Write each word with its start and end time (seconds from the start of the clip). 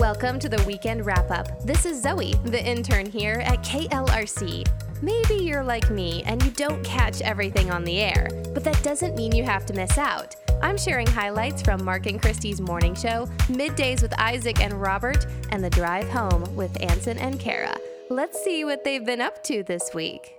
Welcome 0.00 0.38
to 0.38 0.48
the 0.48 0.64
weekend 0.64 1.04
wrap 1.04 1.30
up. 1.30 1.66
This 1.66 1.84
is 1.84 2.00
Zoe, 2.00 2.32
the 2.44 2.66
intern 2.66 3.04
here 3.04 3.42
at 3.44 3.62
KLRC. 3.62 4.66
Maybe 5.02 5.34
you're 5.34 5.62
like 5.62 5.90
me 5.90 6.22
and 6.24 6.42
you 6.42 6.50
don't 6.52 6.82
catch 6.82 7.20
everything 7.20 7.70
on 7.70 7.84
the 7.84 8.00
air, 8.00 8.26
but 8.54 8.64
that 8.64 8.82
doesn't 8.82 9.14
mean 9.14 9.36
you 9.36 9.44
have 9.44 9.66
to 9.66 9.74
miss 9.74 9.98
out. 9.98 10.34
I'm 10.62 10.78
sharing 10.78 11.06
highlights 11.06 11.60
from 11.60 11.84
Mark 11.84 12.06
and 12.06 12.22
Christy's 12.22 12.58
morning 12.58 12.94
show, 12.94 13.26
middays 13.48 14.00
with 14.00 14.18
Isaac 14.18 14.62
and 14.62 14.80
Robert, 14.80 15.26
and 15.50 15.62
the 15.62 15.68
drive 15.68 16.08
home 16.08 16.56
with 16.56 16.74
Ansen 16.82 17.18
and 17.18 17.38
Kara. 17.38 17.76
Let's 18.08 18.42
see 18.42 18.64
what 18.64 18.84
they've 18.84 19.04
been 19.04 19.20
up 19.20 19.44
to 19.44 19.62
this 19.62 19.90
week. 19.92 20.36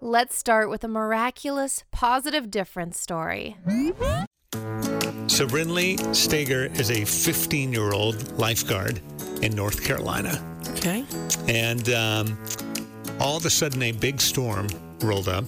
Let's 0.00 0.36
start 0.36 0.68
with 0.68 0.82
a 0.82 0.88
miraculous 0.88 1.84
positive 1.92 2.50
difference 2.50 2.98
story. 2.98 3.56
So 3.68 4.27
Brinley 5.28 6.14
Stager 6.14 6.66
is 6.74 6.90
a 6.90 7.04
15 7.04 7.72
year 7.72 7.92
old 7.92 8.38
lifeguard 8.38 9.00
in 9.42 9.54
North 9.54 9.84
Carolina. 9.84 10.42
Okay. 10.70 11.04
And 11.46 11.88
um, 11.90 12.38
all 13.20 13.36
of 13.36 13.44
a 13.44 13.50
sudden, 13.50 13.82
a 13.82 13.92
big 13.92 14.20
storm 14.20 14.68
rolled 15.00 15.28
up, 15.28 15.44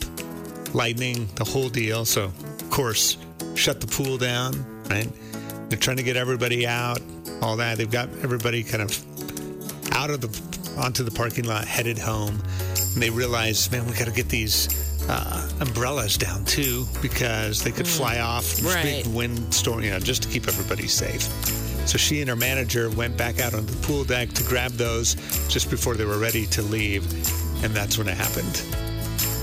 lightning, 0.74 1.28
the 1.37 1.45
whole 1.45 1.68
deal. 1.68 2.04
So, 2.04 2.24
of 2.24 2.70
course, 2.70 3.16
shut 3.54 3.80
the 3.80 3.87
pool 3.87 4.16
down, 4.18 4.64
right? 4.88 5.09
They're 5.68 5.78
trying 5.78 5.98
to 5.98 6.02
get 6.02 6.16
everybody 6.16 6.66
out, 6.66 7.01
all 7.42 7.56
that. 7.56 7.78
They've 7.78 7.90
got 7.90 8.09
everybody 8.23 8.62
kind 8.62 8.82
of 8.82 9.92
out 9.92 10.10
of 10.10 10.20
the 10.20 10.80
onto 10.80 11.02
the 11.04 11.10
parking 11.10 11.45
lot, 11.45 11.65
headed 11.65 11.98
home. 11.98 12.40
And 12.95 13.02
they 13.02 13.10
realize, 13.10 13.70
man, 13.70 13.87
we 13.87 13.92
got 13.92 14.06
to 14.06 14.12
get 14.12 14.28
these 14.28 14.89
uh, 15.10 15.48
umbrellas 15.60 16.16
down 16.16 16.45
too 16.45 16.87
because 17.02 17.62
they 17.62 17.73
could 17.73 17.88
fly 17.88 18.20
off. 18.20 18.62
Right. 18.62 18.82
Big 19.05 19.06
windstorm, 19.09 19.82
you 19.82 19.91
know, 19.91 19.98
just 19.98 20.23
to 20.23 20.28
keep 20.28 20.46
everybody 20.46 20.87
safe. 20.87 21.23
So 21.87 21.98
she 21.98 22.20
and 22.20 22.30
her 22.30 22.37
manager 22.37 22.91
went 22.91 23.16
back 23.16 23.41
out 23.41 23.52
on 23.52 23.66
the 23.66 23.77
pool 23.87 24.04
deck 24.04 24.28
to 24.34 24.45
grab 24.45 24.70
those 24.73 25.16
just 25.48 25.68
before 25.68 25.95
they 25.96 26.04
were 26.04 26.18
ready 26.18 26.46
to 26.46 26.62
leave. 26.62 27.04
And 27.65 27.74
that's 27.74 27.99
when 27.99 28.07
it 28.07 28.16
happened. 28.16 28.59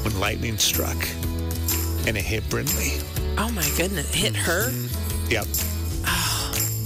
When 0.05 0.17
lightning 0.19 0.57
struck 0.57 0.97
and 2.07 2.15
it 2.15 2.23
hit 2.23 2.43
Brinley. 2.45 3.03
Oh 3.37 3.51
my 3.51 3.69
goodness. 3.75 4.13
Hit 4.13 4.35
her? 4.35 4.71
Yep. 5.29 5.47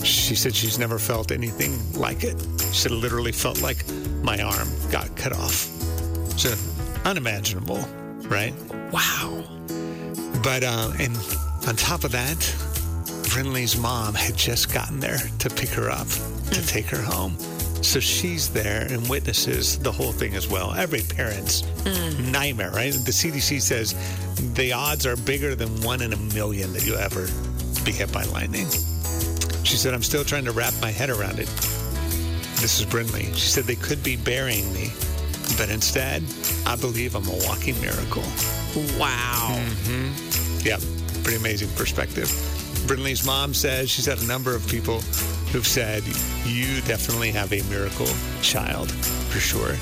She 0.03 0.33
said 0.33 0.55
she's 0.55 0.79
never 0.79 0.97
felt 0.97 1.31
anything 1.31 1.77
like 1.93 2.23
it. 2.23 2.41
She 2.59 2.81
said 2.81 2.91
it 2.91 2.95
literally 2.95 3.31
felt 3.31 3.61
like 3.61 3.85
my 4.23 4.41
arm 4.41 4.67
got 4.89 5.15
cut 5.15 5.33
off. 5.33 5.53
So 6.39 6.55
unimaginable, 7.05 7.85
right? 8.31 8.53
Wow. 8.91 9.43
But 10.41 10.63
uh, 10.63 10.91
and 10.99 11.15
on 11.67 11.75
top 11.75 12.03
of 12.03 12.11
that, 12.13 12.37
Brinley's 13.29 13.77
mom 13.77 14.15
had 14.15 14.35
just 14.35 14.73
gotten 14.73 14.99
there 14.99 15.19
to 15.39 15.49
pick 15.49 15.69
her 15.69 15.89
up 15.89 16.07
to 16.07 16.65
take 16.65 16.85
her 16.87 17.01
home. 17.01 17.37
So 17.83 17.99
she's 17.99 18.49
there 18.49 18.87
and 18.89 19.07
witnesses 19.09 19.77
the 19.79 19.91
whole 19.91 20.11
thing 20.11 20.35
as 20.35 20.47
well. 20.47 20.73
Every 20.73 21.01
parent's 21.01 21.63
nightmare, 22.31 22.71
right? 22.71 22.93
The 22.93 23.11
CDC 23.11 23.61
says 23.61 23.95
the 24.53 24.73
odds 24.73 25.05
are 25.05 25.15
bigger 25.15 25.55
than 25.55 25.81
one 25.81 26.01
in 26.01 26.13
a 26.13 26.17
million 26.17 26.73
that 26.73 26.85
you'll 26.85 26.97
ever 26.97 27.27
be 27.83 27.91
hit 27.91 28.11
by 28.11 28.23
lightning. 28.25 28.67
She 29.63 29.77
said, 29.77 29.93
I'm 29.93 30.03
still 30.03 30.23
trying 30.23 30.45
to 30.45 30.51
wrap 30.51 30.73
my 30.81 30.91
head 30.91 31.09
around 31.09 31.39
it. 31.39 31.47
This 32.61 32.79
is 32.79 32.85
Brinley. 32.85 33.33
She 33.33 33.47
said 33.47 33.63
they 33.63 33.75
could 33.75 34.03
be 34.03 34.15
burying 34.15 34.71
me, 34.73 34.91
but 35.57 35.69
instead, 35.69 36.23
I 36.65 36.75
believe 36.75 37.15
I'm 37.15 37.27
a 37.27 37.47
walking 37.47 37.79
miracle. 37.81 38.23
Wow. 38.99 39.59
Yep, 40.63 40.81
pretty 41.23 41.37
amazing 41.37 41.69
perspective. 41.75 42.27
Brinley's 42.87 43.25
mom 43.25 43.53
says 43.53 43.89
she's 43.89 44.05
had 44.05 44.19
a 44.19 44.25
number 44.25 44.55
of 44.55 44.67
people 44.67 45.01
who've 45.51 45.67
said, 45.67 46.03
You 46.45 46.81
definitely 46.81 47.31
have 47.31 47.51
a 47.53 47.61
miracle 47.69 48.07
child, 48.41 48.91
for 48.91 49.39
sure. 49.39 49.75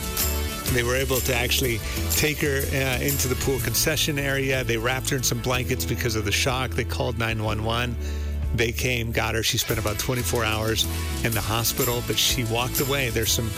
They 0.74 0.84
were 0.84 0.96
able 0.96 1.20
to 1.22 1.36
actually 1.36 1.80
take 2.12 2.40
her 2.40 2.62
uh, 2.72 3.02
into 3.02 3.28
the 3.28 3.36
pool 3.36 3.60
concession 3.60 4.20
area. 4.20 4.64
They 4.64 4.78
wrapped 4.78 5.10
her 5.10 5.18
in 5.18 5.24
some 5.24 5.40
blankets 5.40 5.84
because 5.86 6.16
of 6.16 6.26
the 6.26 6.32
shock. 6.32 6.72
They 6.72 6.84
called 6.84 7.18
911. 7.18 7.96
They 8.54 8.72
came, 8.72 9.12
got 9.12 9.36
her. 9.36 9.44
She 9.44 9.58
spent 9.58 9.80
about 9.80 9.98
24 9.98 10.44
hours 10.46 10.86
in 11.24 11.32
the 11.32 11.42
hospital, 11.42 12.04
but 12.08 12.18
she 12.18 12.44
walked 12.46 12.82
away. 12.82 13.10
There's 13.10 13.32
some 13.32 13.50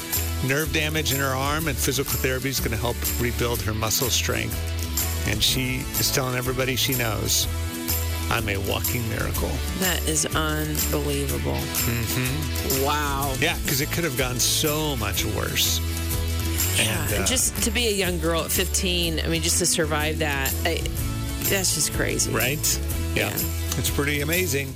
nerve 0.48 0.72
damage 0.74 1.14
in 1.14 1.20
her 1.20 1.34
arm, 1.36 1.68
and 1.68 1.78
physical 1.78 2.14
therapy 2.14 2.50
is 2.50 2.60
going 2.60 2.72
to 2.72 2.78
help 2.78 2.96
rebuild 3.20 3.62
her 3.62 3.74
muscle 3.74 4.10
strength. 4.10 4.58
And 5.28 5.42
she 5.42 5.78
is 6.00 6.12
telling 6.12 6.36
everybody 6.36 6.76
she 6.76 6.96
knows, 6.96 7.48
I'm 8.32 8.48
a 8.48 8.58
walking 8.58 9.08
miracle. 9.10 9.52
That 9.80 10.02
is 10.08 10.26
unbelievable. 10.26 11.52
Mm-hmm. 11.54 12.86
Wow. 12.86 13.36
Yeah, 13.40 13.58
because 13.62 13.82
it 13.82 13.92
could 13.92 14.04
have 14.04 14.18
gone 14.18 14.40
so 14.40 14.96
much 14.96 15.26
worse. 15.26 15.80
Yeah. 16.78 17.04
And, 17.04 17.14
uh, 17.14 17.16
and 17.18 17.28
just 17.28 17.62
to 17.64 17.72
be 17.72 17.88
a 17.90 17.92
young 17.92 18.20
girl 18.20 18.42
at 18.42 18.52
15, 18.52 19.20
I 19.20 19.28
mean, 19.28 19.42
just 19.42 19.60
to 19.60 19.66
survive 19.66 20.20
that, 20.20 20.54
I, 20.66 20.82
that's 21.50 21.76
just 21.76 21.94
crazy. 21.94 22.32
Right? 22.32 22.80
Yeah. 23.14 23.30
Yeah. 23.30 23.34
It's 23.78 23.90
pretty 23.90 24.22
amazing. 24.22 24.76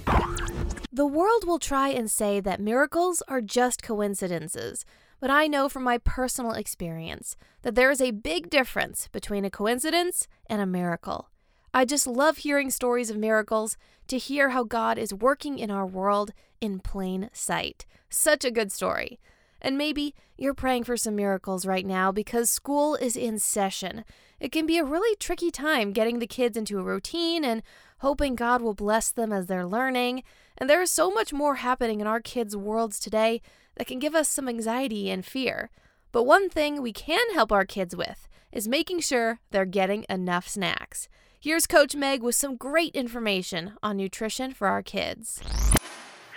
The 0.91 1.05
world 1.05 1.45
will 1.45 1.59
try 1.59 1.89
and 1.89 2.09
say 2.09 2.39
that 2.41 2.59
miracles 2.59 3.21
are 3.27 3.41
just 3.41 3.83
coincidences, 3.83 4.85
but 5.25 5.31
I 5.31 5.47
know 5.47 5.67
from 5.67 5.81
my 5.81 5.97
personal 5.97 6.51
experience 6.51 7.35
that 7.63 7.73
there 7.73 7.89
is 7.89 7.99
a 7.99 8.11
big 8.11 8.47
difference 8.47 9.07
between 9.07 9.43
a 9.43 9.49
coincidence 9.49 10.27
and 10.45 10.61
a 10.61 10.67
miracle. 10.67 11.31
I 11.73 11.83
just 11.83 12.05
love 12.05 12.37
hearing 12.37 12.69
stories 12.69 13.09
of 13.09 13.17
miracles 13.17 13.75
to 14.07 14.19
hear 14.19 14.49
how 14.49 14.63
God 14.63 14.99
is 14.99 15.15
working 15.15 15.57
in 15.57 15.71
our 15.71 15.87
world 15.87 16.31
in 16.61 16.77
plain 16.77 17.31
sight. 17.33 17.87
Such 18.07 18.45
a 18.45 18.51
good 18.51 18.71
story. 18.71 19.19
And 19.59 19.79
maybe 19.79 20.13
you're 20.37 20.53
praying 20.53 20.83
for 20.83 20.95
some 20.95 21.15
miracles 21.15 21.65
right 21.65 21.87
now 21.87 22.11
because 22.11 22.51
school 22.51 22.93
is 22.93 23.17
in 23.17 23.39
session. 23.39 24.05
It 24.39 24.51
can 24.51 24.67
be 24.67 24.77
a 24.77 24.85
really 24.85 25.15
tricky 25.15 25.49
time 25.49 25.91
getting 25.91 26.19
the 26.19 26.27
kids 26.27 26.55
into 26.55 26.77
a 26.77 26.83
routine 26.83 27.43
and 27.43 27.63
hoping 28.01 28.35
God 28.35 28.61
will 28.61 28.75
bless 28.75 29.09
them 29.09 29.33
as 29.33 29.47
they're 29.47 29.65
learning. 29.65 30.21
And 30.55 30.69
there 30.69 30.83
is 30.83 30.91
so 30.91 31.09
much 31.09 31.33
more 31.33 31.55
happening 31.55 31.99
in 31.99 32.05
our 32.05 32.21
kids' 32.21 32.55
worlds 32.55 32.99
today 32.99 33.41
that 33.75 33.87
can 33.87 33.99
give 33.99 34.15
us 34.15 34.29
some 34.29 34.47
anxiety 34.49 35.09
and 35.09 35.25
fear. 35.25 35.69
But 36.11 36.23
one 36.23 36.49
thing 36.49 36.81
we 36.81 36.93
can 36.93 37.33
help 37.33 37.51
our 37.51 37.65
kids 37.65 37.95
with 37.95 38.27
is 38.51 38.67
making 38.67 39.01
sure 39.01 39.39
they're 39.51 39.65
getting 39.65 40.05
enough 40.09 40.47
snacks. 40.47 41.07
Here's 41.39 41.67
Coach 41.67 41.95
Meg 41.95 42.23
with 42.23 42.35
some 42.35 42.55
great 42.55 42.95
information 42.95 43.73
on 43.83 43.97
nutrition 43.97 44.53
for 44.53 44.67
our 44.67 44.81
kids. 44.81 45.41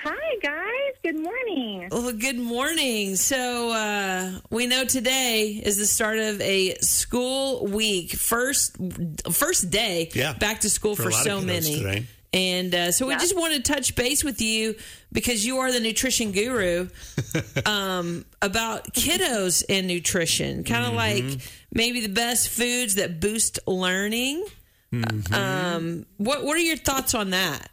Hi, 0.04 0.36
guys. 0.42 0.94
Good 1.02 1.20
morning. 1.22 1.88
Well, 1.90 2.12
good 2.12 2.38
morning. 2.38 3.16
So, 3.16 3.70
uh, 3.72 4.40
we 4.50 4.66
know 4.66 4.84
today 4.84 5.60
is 5.64 5.78
the 5.78 5.86
start 5.86 6.18
of 6.18 6.40
a 6.40 6.74
school 6.80 7.66
week. 7.66 8.12
First, 8.12 8.76
first 9.30 9.70
day 9.70 10.10
Yeah. 10.14 10.32
back 10.34 10.60
to 10.60 10.70
school 10.70 10.94
For 10.96 11.04
for, 11.04 11.10
so 11.12 11.40
many. 11.40 11.76
today. 11.76 12.06
And 12.32 12.74
uh, 12.74 12.92
so 12.92 13.06
we 13.06 13.12
Yeah. 13.14 13.18
just 13.20 13.36
want 13.36 13.54
to 13.54 13.62
touch 13.62 13.96
base 13.96 14.22
with 14.22 14.40
you 14.42 14.74
because 15.12 15.46
you 15.46 15.58
are 15.58 15.72
the 15.72 15.80
nutrition 15.80 16.32
guru 16.32 16.88
um, 17.66 18.24
about 18.42 18.92
kiddos 18.92 19.64
and 19.68 19.86
nutrition, 19.86 20.62
kind 20.64 20.84
of 20.84 20.92
Mm-hmm. 20.92 21.28
like 21.30 21.40
maybe 21.72 22.00
the 22.00 22.12
best 22.12 22.48
foods 22.50 22.96
that 22.96 23.18
boost 23.20 23.58
learning. 23.66 24.44
Mm-hmm. 24.92 25.34
Um, 25.34 26.06
what 26.18 26.44
What 26.44 26.56
are 26.56 26.60
your 26.60 26.76
thoughts 26.76 27.14
on 27.14 27.30
that? 27.30 27.70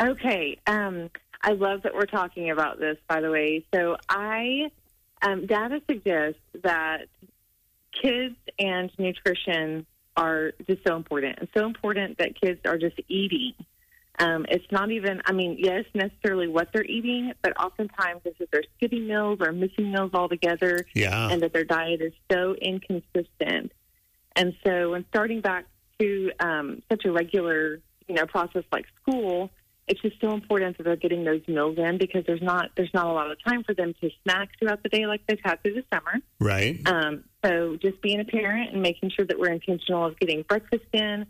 Okay. 0.00 0.58
Um, 0.66 1.10
I 1.42 1.52
love 1.52 1.82
that 1.82 1.94
we're 1.94 2.06
talking 2.06 2.50
about 2.50 2.78
this, 2.78 2.96
by 3.08 3.20
the 3.20 3.30
way. 3.30 3.64
So, 3.74 3.96
I, 4.08 4.70
um, 5.22 5.46
data 5.46 5.80
suggests 5.86 6.40
that 6.62 7.06
kids 8.02 8.36
and 8.58 8.90
nutrition 8.98 9.86
are 10.16 10.52
just 10.66 10.82
so 10.86 10.96
important. 10.96 11.38
It's 11.42 11.52
so 11.56 11.66
important 11.66 12.18
that 12.18 12.40
kids 12.40 12.60
are 12.64 12.78
just 12.78 12.98
eating. 13.08 13.52
Um, 14.18 14.46
it's 14.48 14.64
not 14.72 14.90
even, 14.90 15.20
I 15.26 15.32
mean, 15.32 15.56
yes, 15.58 15.84
necessarily 15.94 16.48
what 16.48 16.68
they're 16.72 16.84
eating, 16.84 17.32
but 17.42 17.58
oftentimes 17.60 18.22
it's 18.24 18.38
that 18.38 18.50
they're 18.50 18.62
skipping 18.76 19.06
meals 19.06 19.38
or 19.40 19.52
missing 19.52 19.92
meals 19.92 20.12
altogether. 20.14 20.86
Yeah. 20.94 21.28
and 21.30 21.42
that 21.42 21.52
their 21.52 21.64
diet 21.64 22.00
is 22.00 22.12
so 22.32 22.54
inconsistent. 22.54 23.72
And 24.34 24.54
so, 24.66 24.90
when 24.90 25.04
starting 25.08 25.40
back 25.40 25.66
to 25.98 26.30
um, 26.40 26.82
such 26.90 27.04
a 27.04 27.12
regular, 27.12 27.80
you 28.06 28.14
know, 28.14 28.26
process 28.26 28.64
like 28.70 28.86
school, 29.00 29.50
it's 29.88 30.00
just 30.00 30.20
so 30.20 30.32
important 30.32 30.76
that 30.76 30.84
they're 30.84 30.96
getting 30.96 31.24
those 31.24 31.42
meals 31.46 31.78
in 31.78 31.98
because 31.98 32.24
there's 32.26 32.42
not 32.42 32.70
there's 32.76 32.92
not 32.92 33.06
a 33.06 33.12
lot 33.12 33.30
of 33.30 33.38
time 33.44 33.62
for 33.62 33.72
them 33.74 33.94
to 34.00 34.10
snack 34.24 34.50
throughout 34.58 34.82
the 34.82 34.88
day 34.88 35.06
like 35.06 35.22
they've 35.28 35.40
had 35.44 35.62
through 35.62 35.74
the 35.74 35.84
summer. 35.92 36.20
Right. 36.40 36.80
Um, 36.86 37.24
so, 37.44 37.76
just 37.80 38.00
being 38.02 38.20
a 38.20 38.24
parent 38.24 38.72
and 38.72 38.82
making 38.82 39.10
sure 39.10 39.24
that 39.24 39.38
we're 39.38 39.52
intentional 39.52 40.04
of 40.04 40.18
getting 40.18 40.42
breakfast 40.42 40.86
in. 40.92 41.26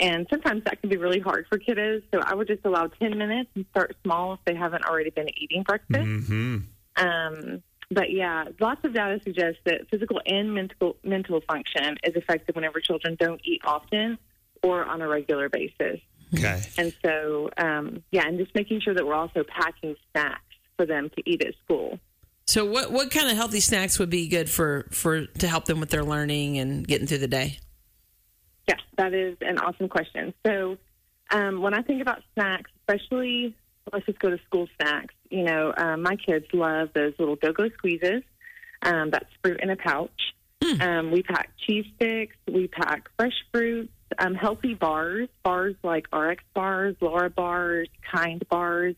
And 0.00 0.26
sometimes 0.30 0.62
that 0.64 0.80
can 0.80 0.90
be 0.90 0.96
really 0.96 1.18
hard 1.18 1.46
for 1.48 1.58
kiddos. 1.58 2.02
So 2.14 2.20
I 2.24 2.34
would 2.34 2.46
just 2.46 2.64
allow 2.64 2.86
10 2.86 3.18
minutes 3.18 3.50
and 3.56 3.66
start 3.70 3.96
small 4.04 4.34
if 4.34 4.40
they 4.44 4.54
haven't 4.54 4.84
already 4.84 5.10
been 5.10 5.28
eating 5.36 5.64
breakfast. 5.64 6.00
Mm-hmm. 6.00 6.58
Um, 7.04 7.62
but 7.90 8.12
yeah, 8.12 8.44
lots 8.60 8.84
of 8.84 8.94
data 8.94 9.20
suggests 9.24 9.58
that 9.64 9.88
physical 9.90 10.20
and 10.26 10.54
mental 10.54 10.96
mental 11.02 11.40
function 11.48 11.96
is 12.04 12.14
affected 12.14 12.54
whenever 12.54 12.80
children 12.80 13.16
don't 13.18 13.40
eat 13.44 13.62
often 13.64 14.18
or 14.62 14.84
on 14.84 15.00
a 15.00 15.08
regular 15.08 15.48
basis. 15.48 16.00
Okay. 16.34 16.60
And 16.76 16.94
so, 17.04 17.50
um, 17.56 18.02
yeah, 18.10 18.26
and 18.26 18.38
just 18.38 18.54
making 18.54 18.80
sure 18.80 18.94
that 18.94 19.06
we're 19.06 19.14
also 19.14 19.44
packing 19.44 19.96
snacks 20.12 20.42
for 20.76 20.86
them 20.86 21.10
to 21.16 21.22
eat 21.30 21.44
at 21.44 21.54
school. 21.64 21.98
So 22.46 22.64
what 22.64 22.90
what 22.90 23.10
kind 23.10 23.30
of 23.30 23.36
healthy 23.36 23.60
snacks 23.60 23.98
would 23.98 24.10
be 24.10 24.28
good 24.28 24.48
for 24.48 24.86
for 24.90 25.26
to 25.26 25.48
help 25.48 25.66
them 25.66 25.80
with 25.80 25.90
their 25.90 26.04
learning 26.04 26.58
and 26.58 26.86
getting 26.86 27.06
through 27.06 27.18
the 27.18 27.28
day? 27.28 27.58
Yes, 28.66 28.80
that 28.96 29.12
is 29.12 29.36
an 29.42 29.58
awesome 29.58 29.88
question. 29.88 30.32
So, 30.46 30.78
um, 31.30 31.60
when 31.60 31.74
I 31.74 31.82
think 31.82 32.00
about 32.00 32.22
snacks, 32.34 32.70
especially 32.80 33.54
let's 33.92 34.06
just 34.06 34.18
go 34.18 34.30
to 34.30 34.38
school 34.46 34.66
snacks. 34.80 35.14
You 35.30 35.44
know, 35.44 35.74
um, 35.76 36.02
my 36.02 36.16
kids 36.16 36.46
love 36.52 36.90
those 36.94 37.12
little 37.18 37.36
go-go 37.36 37.68
squeezes. 37.70 38.22
Um, 38.82 39.10
that's 39.10 39.28
fruit 39.42 39.60
in 39.62 39.70
a 39.70 39.76
pouch. 39.76 40.10
Um, 40.80 41.10
we 41.10 41.22
pack 41.22 41.50
cheese 41.66 41.86
sticks. 41.96 42.36
We 42.50 42.68
pack 42.68 43.08
fresh 43.18 43.32
fruits, 43.52 43.92
um, 44.18 44.34
healthy 44.34 44.74
bars, 44.74 45.28
bars 45.42 45.74
like 45.82 46.06
RX 46.14 46.42
bars, 46.54 46.96
Larabars, 47.00 47.88
Kind 48.12 48.42
bars. 48.48 48.94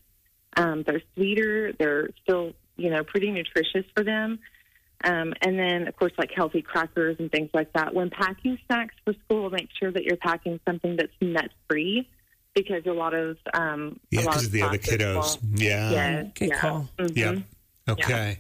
Um, 0.57 0.83
they're 0.87 1.03
sweeter. 1.15 1.73
They're 1.79 2.11
still, 2.23 2.53
you 2.77 2.91
know, 2.91 3.03
pretty 3.05 3.31
nutritious 3.31 3.85
for 3.97 4.05
them. 4.05 4.39
Um, 5.03 5.33
and 5.43 5.59
then, 5.59 5.89
of 5.89 5.97
course, 5.97 6.13
like 6.19 6.31
healthy 6.35 6.61
crackers 6.63 7.17
and 7.19 7.31
things 7.33 7.49
like 7.55 7.73
that. 7.73 7.95
When 7.95 8.11
packing 8.11 8.59
snacks 8.67 8.95
for 9.05 9.15
school, 9.25 9.49
make 9.51 9.69
sure 9.79 9.91
that 9.91 10.05
you're 10.05 10.17
packing 10.19 10.61
something 10.69 10.97
that's 10.97 11.13
nut 11.21 11.51
free 11.69 12.07
because 12.55 12.85
a 12.87 12.93
lot 12.93 13.15
of 13.15 13.39
um, 13.55 13.99
Yeah, 14.11 14.21
a 14.21 14.23
lot 14.23 14.31
because 14.33 14.47
of 14.47 14.53
the 14.53 14.63
other 14.63 14.79
kiddos. 14.79 15.41
will- 15.41 15.59
Yeah. 15.61 15.91
Yes, 15.91 16.27
Good 16.35 16.49
yeah. 16.49 16.61
call. 16.61 16.89
Mhm. 16.99 17.17
Yep. 17.17 17.39
Okay. 17.89 18.39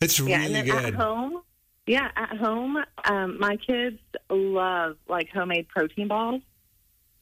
It's 0.00 0.18
Yeah, 0.20 0.24
really 0.26 0.44
and 0.46 0.54
then 0.54 0.64
good. 0.66 0.84
at 0.86 0.94
home, 0.94 1.42
yeah, 1.88 2.10
at 2.16 2.36
home, 2.36 2.76
um, 3.04 3.38
my 3.40 3.56
kids 3.56 3.98
love 4.30 4.96
like 5.08 5.28
homemade 5.30 5.68
protein 5.68 6.06
balls. 6.08 6.42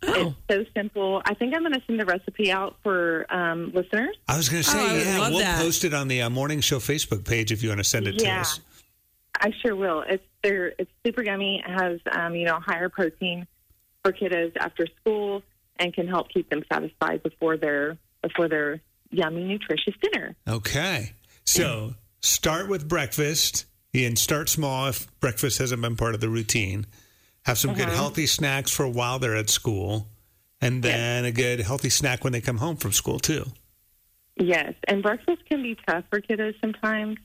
Oh, 0.02 0.34
It's 0.48 0.66
so 0.68 0.70
simple. 0.76 1.22
I 1.24 1.34
think 1.34 1.54
I'm 1.54 1.62
going 1.62 1.72
to 1.72 1.80
send 1.86 1.98
the 1.98 2.04
recipe 2.04 2.52
out 2.52 2.76
for 2.82 3.26
um, 3.34 3.72
listeners. 3.74 4.14
I 4.28 4.36
was 4.36 4.48
going 4.50 4.62
to 4.62 4.68
say, 4.68 4.78
Oh, 4.78 4.96
yeah, 4.96 5.28
we'll 5.30 5.38
that. 5.38 5.60
post 5.62 5.84
it 5.84 5.94
on 5.94 6.08
the 6.08 6.20
uh, 6.22 6.30
morning 6.30 6.60
show 6.60 6.78
Facebook 6.78 7.24
page 7.24 7.50
if 7.50 7.62
you 7.62 7.70
want 7.70 7.78
to 7.78 7.84
send 7.84 8.06
it 8.06 8.18
to 8.18 8.24
Yeah. 8.24 8.42
us. 8.42 8.60
I 9.40 9.52
sure 9.62 9.74
will. 9.76 10.02
It's 10.06 10.22
they're, 10.42 10.72
it's 10.78 10.90
super 11.04 11.22
yummy. 11.22 11.62
It 11.66 11.70
has 11.70 12.00
um, 12.12 12.34
you 12.34 12.44
know 12.46 12.58
higher 12.60 12.88
protein 12.88 13.46
for 14.02 14.12
kiddos 14.12 14.52
after 14.58 14.86
school 15.00 15.42
and 15.78 15.92
can 15.94 16.08
help 16.08 16.28
keep 16.30 16.48
them 16.50 16.62
satisfied 16.72 17.22
before 17.22 17.56
their 17.56 17.96
before 18.22 18.48
their 18.48 18.80
yummy 19.10 19.44
nutritious 19.44 19.94
dinner. 20.02 20.34
Okay. 20.48 21.12
So 21.44 21.94
start 22.20 22.68
with 22.68 22.88
breakfast 22.88 23.66
and 24.04 24.18
start 24.18 24.48
small 24.48 24.88
if 24.88 25.08
breakfast 25.20 25.58
hasn't 25.58 25.80
been 25.82 25.96
part 25.96 26.14
of 26.14 26.20
the 26.20 26.28
routine. 26.28 26.86
Have 27.44 27.58
some 27.58 27.70
Uh-huh. 27.70 27.84
good 27.84 27.94
healthy 27.94 28.26
snacks 28.26 28.70
for 28.70 28.82
a 28.84 28.90
while 28.90 29.18
they're 29.18 29.36
at 29.36 29.48
school. 29.50 30.08
And 30.60 30.82
then 30.82 31.24
a 31.24 31.32
good 31.32 31.60
healthy 31.60 31.90
snack 31.90 32.24
when 32.24 32.32
they 32.32 32.40
come 32.40 32.56
home 32.58 32.76
from 32.76 32.92
school, 32.92 33.18
too. 33.18 33.52
Yes, 34.36 34.72
and 34.88 35.02
breakfast 35.02 35.42
can 35.48 35.62
be 35.62 35.76
tough 35.86 36.04
for 36.10 36.20
kiddos 36.20 36.54
sometimes. 36.60 37.18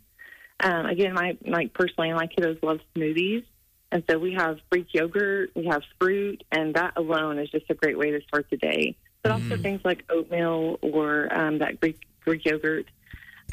Um, 0.59 0.85
again, 0.85 1.13
my 1.13 1.38
like 1.45 1.73
personally, 1.73 2.12
my 2.13 2.27
kiddos 2.27 2.62
love 2.62 2.79
smoothies, 2.95 3.44
and 3.91 4.03
so 4.09 4.19
we 4.19 4.33
have 4.33 4.59
Greek 4.69 4.88
yogurt, 4.94 5.51
we 5.56 5.65
have 5.65 5.81
fruit, 6.00 6.44
and 6.51 6.74
that 6.75 6.94
alone 6.97 7.39
is 7.39 7.50
just 7.50 7.65
a 7.69 7.74
great 7.74 7.97
way 7.97 8.12
to 8.12 8.21
start 8.27 8.47
the 8.51 8.57
day. 8.57 8.95
But 9.24 9.31
also 9.31 9.57
things 9.57 9.81
like 9.83 10.03
oatmeal 10.09 10.77
or 10.81 11.33
um, 11.33 11.59
that 11.59 11.79
Greek 11.81 12.00
Greek 12.21 12.45
yogurt 12.45 12.85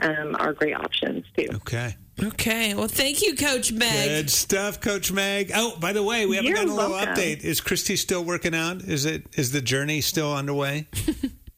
um, 0.00 0.36
are 0.38 0.52
great 0.52 0.74
options 0.74 1.24
too. 1.36 1.48
Okay. 1.54 1.94
okay. 2.22 2.74
Well, 2.74 2.88
thank 2.88 3.22
you, 3.22 3.34
Coach 3.36 3.72
Meg. 3.72 4.08
Good 4.08 4.30
stuff, 4.30 4.80
Coach 4.80 5.10
Meg. 5.12 5.52
Oh, 5.54 5.76
by 5.78 5.92
the 5.92 6.02
way, 6.02 6.26
we 6.26 6.36
haven't 6.36 6.48
You're 6.48 6.56
gotten 6.56 6.70
a 6.72 6.74
little 6.74 6.90
welcome. 6.92 7.14
update. 7.14 7.44
Is 7.44 7.60
Christy 7.60 7.96
still 7.96 8.24
working 8.24 8.54
out? 8.54 8.82
Is 8.82 9.04
it 9.04 9.26
is 9.38 9.52
the 9.52 9.60
journey 9.60 10.00
still 10.00 10.32
underway? 10.34 10.88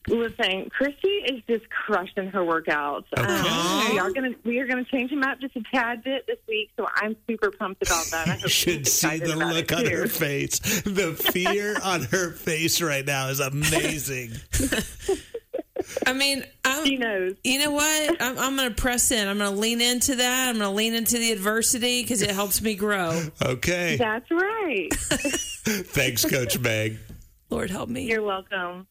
Listen, 0.08 0.68
Christy 0.70 1.08
is 1.08 1.40
just 1.48 1.68
crushing 1.70 2.28
her 2.30 2.40
workouts. 2.40 3.04
Okay. 3.16 3.30
Um, 3.30 3.92
we 3.92 3.98
are 4.00 4.10
gonna 4.10 4.30
we 4.44 4.58
are 4.58 4.66
gonna 4.66 4.84
change 4.86 5.10
them 5.10 5.22
up 5.22 5.38
just 5.40 5.54
a 5.56 5.62
tad 5.72 6.02
bit 6.02 6.26
this 6.26 6.38
week, 6.48 6.70
so 6.76 6.86
I'm 6.96 7.14
super 7.28 7.50
pumped 7.52 7.86
about 7.86 8.06
that. 8.10 8.28
I 8.28 8.36
You 8.42 8.48
should 8.48 8.88
see 8.88 9.18
the 9.18 9.36
look 9.36 9.70
on 9.72 9.84
too. 9.84 9.90
her 9.96 10.06
face. 10.08 10.58
The 10.82 11.12
fear 11.12 11.76
on 11.84 12.04
her 12.04 12.32
face 12.32 12.80
right 12.80 13.04
now 13.04 13.28
is 13.28 13.38
amazing. 13.40 14.30
I 16.06 16.12
mean, 16.12 16.44
I'm, 16.64 16.84
She 16.84 16.96
knows. 16.96 17.34
You 17.44 17.58
know 17.58 17.70
what? 17.72 18.22
I'm, 18.22 18.38
I'm 18.38 18.56
going 18.56 18.68
to 18.68 18.74
press 18.74 19.10
in. 19.10 19.28
I'm 19.28 19.38
going 19.38 19.52
to 19.52 19.60
lean 19.60 19.80
into 19.80 20.16
that. 20.16 20.48
I'm 20.48 20.58
going 20.58 20.70
to 20.70 20.74
lean 20.76 20.94
into 20.94 21.18
the 21.18 21.32
adversity 21.32 22.02
because 22.02 22.22
it 22.22 22.30
helps 22.30 22.62
me 22.62 22.74
grow. 22.74 23.22
Okay. 23.44 23.96
That's 23.96 24.30
right. 24.30 24.88
Thanks, 24.94 26.24
Coach 26.24 26.58
Meg. 26.58 26.98
Lord 27.50 27.70
help 27.70 27.88
me. 27.88 28.08
You're 28.08 28.22
welcome. 28.22 28.86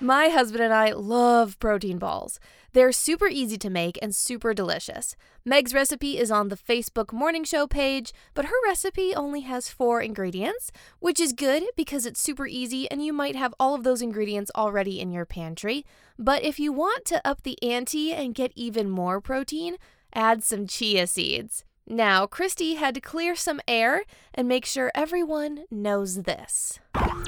My 0.00 0.28
husband 0.28 0.62
and 0.62 0.74
I 0.74 0.92
love 0.92 1.58
protein 1.58 1.98
balls. 1.98 2.38
They're 2.76 2.92
super 2.92 3.26
easy 3.26 3.56
to 3.56 3.70
make 3.70 3.98
and 4.02 4.14
super 4.14 4.52
delicious. 4.52 5.16
Meg's 5.46 5.72
recipe 5.72 6.18
is 6.18 6.30
on 6.30 6.50
the 6.50 6.58
Facebook 6.58 7.10
Morning 7.10 7.42
Show 7.42 7.66
page, 7.66 8.12
but 8.34 8.44
her 8.44 8.64
recipe 8.66 9.14
only 9.14 9.40
has 9.40 9.70
four 9.70 10.02
ingredients, 10.02 10.70
which 10.98 11.18
is 11.18 11.32
good 11.32 11.62
because 11.74 12.04
it's 12.04 12.20
super 12.20 12.46
easy 12.46 12.86
and 12.90 13.02
you 13.02 13.14
might 13.14 13.34
have 13.34 13.54
all 13.58 13.74
of 13.74 13.82
those 13.82 14.02
ingredients 14.02 14.50
already 14.54 15.00
in 15.00 15.10
your 15.10 15.24
pantry. 15.24 15.86
But 16.18 16.44
if 16.44 16.60
you 16.60 16.70
want 16.70 17.06
to 17.06 17.26
up 17.26 17.44
the 17.44 17.56
ante 17.62 18.12
and 18.12 18.34
get 18.34 18.52
even 18.54 18.90
more 18.90 19.22
protein, 19.22 19.78
add 20.12 20.44
some 20.44 20.66
chia 20.66 21.06
seeds. 21.06 21.64
Now, 21.86 22.26
Christy 22.26 22.74
had 22.74 22.92
to 22.96 23.00
clear 23.00 23.34
some 23.34 23.62
air 23.66 24.02
and 24.34 24.46
make 24.46 24.66
sure 24.66 24.92
everyone 24.94 25.64
knows 25.70 26.24
this. 26.24 26.78
I 26.94 27.24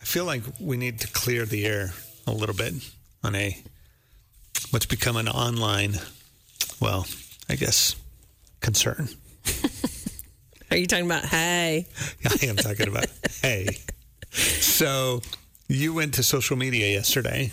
feel 0.00 0.24
like 0.24 0.42
we 0.58 0.76
need 0.76 0.98
to 0.98 1.06
clear 1.06 1.46
the 1.46 1.64
air 1.64 1.92
a 2.26 2.32
little 2.32 2.56
bit 2.56 2.74
on 3.22 3.36
a 3.36 3.56
what's 4.70 4.86
become 4.86 5.16
an 5.16 5.28
online, 5.28 5.94
well, 6.80 7.06
I 7.48 7.56
guess, 7.56 7.96
concern. 8.60 9.08
Are 10.70 10.76
you 10.76 10.86
talking 10.86 11.06
about, 11.06 11.24
hey? 11.24 11.86
I 12.42 12.46
am 12.46 12.56
talking 12.56 12.88
about. 12.88 13.06
hey, 13.42 13.78
so 14.30 15.20
you 15.68 15.92
went 15.94 16.14
to 16.14 16.22
social 16.22 16.56
media 16.56 16.88
yesterday 16.92 17.50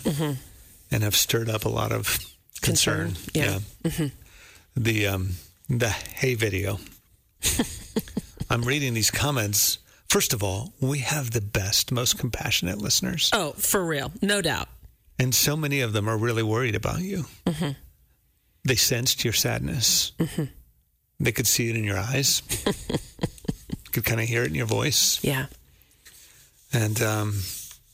and 0.90 1.02
have 1.02 1.16
stirred 1.16 1.48
up 1.48 1.64
a 1.64 1.68
lot 1.68 1.90
of 1.92 2.18
concern. 2.60 3.14
Concern, 3.32 3.60
yeah. 3.92 4.08
The 4.76 5.06
um, 5.08 5.30
the 5.68 5.88
hey 5.88 6.34
video. 6.34 6.78
I'm 8.50 8.62
reading 8.62 8.94
these 8.94 9.10
comments. 9.10 9.78
First 10.08 10.32
of 10.32 10.42
all, 10.42 10.72
we 10.80 11.00
have 11.00 11.32
the 11.32 11.40
best, 11.42 11.92
most 11.92 12.18
compassionate 12.18 12.78
listeners, 12.78 13.28
Oh, 13.34 13.52
for 13.52 13.84
real. 13.84 14.10
No 14.22 14.40
doubt. 14.40 14.68
And 15.18 15.34
so 15.34 15.56
many 15.56 15.80
of 15.80 15.92
them 15.92 16.08
are 16.08 16.16
really 16.16 16.42
worried 16.42 16.74
about 16.74 17.00
you. 17.00 17.24
They 18.64 18.76
sensed 18.76 19.24
your 19.24 19.32
sadness. 19.32 20.12
They 21.20 21.32
could 21.32 21.46
see 21.46 21.70
it 21.70 21.76
in 21.76 21.84
your 21.84 21.98
eyes. 21.98 22.42
could 23.92 24.04
kind 24.04 24.20
of 24.20 24.26
hear 24.28 24.42
it 24.42 24.48
in 24.48 24.54
your 24.54 24.66
voice, 24.66 25.18
Yeah. 25.24 25.46
and 26.72 27.00
um, 27.02 27.40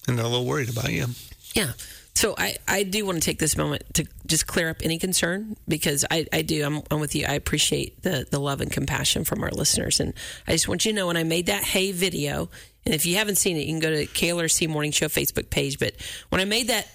and 0.07 0.19
they're 0.19 0.27
a 0.27 0.29
little 0.29 0.45
worried 0.47 0.69
about 0.71 0.93
you. 0.93 1.07
Yeah. 1.55 1.73
So 2.17 2.35
I, 2.39 2.57
I 2.69 2.85
do 2.85 3.05
want 3.05 3.17
to 3.21 3.25
take 3.25 3.41
this 3.41 3.57
moment 3.57 3.83
to 3.95 4.07
just 4.27 4.47
clear 4.47 4.69
up 4.71 4.77
any 4.85 4.99
concern 4.99 5.57
because 5.67 6.05
I, 6.13 6.27
I 6.33 6.43
do. 6.43 6.65
I'm, 6.65 6.81
I'm 6.91 7.01
with 7.01 7.15
you. 7.17 7.27
I 7.27 7.33
appreciate 7.33 8.03
the, 8.03 8.25
the 8.31 8.39
love 8.39 8.61
and 8.61 8.71
compassion 8.71 9.25
from 9.25 9.43
our 9.43 9.51
listeners. 9.51 9.99
And 9.99 10.15
I 10.47 10.53
just 10.53 10.69
want 10.69 10.85
you 10.85 10.93
to 10.93 10.97
know 10.97 11.09
when 11.09 11.17
I 11.17 11.25
made 11.25 11.47
that 11.47 11.65
Hey 11.65 11.91
video, 11.91 12.51
and 12.87 12.95
if 12.95 13.05
you 13.05 13.17
haven't 13.17 13.37
seen 13.37 13.57
it, 13.57 13.61
you 13.67 13.73
can 13.73 13.81
go 13.81 13.91
to 13.91 14.07
KLRC 14.07 14.69
Morning 14.69 14.93
Show 14.93 15.07
Facebook 15.07 15.51
page. 15.51 15.81
But 15.81 15.95
when 16.29 16.41
I 16.41 16.45
made 16.45 16.69
that 16.69 16.87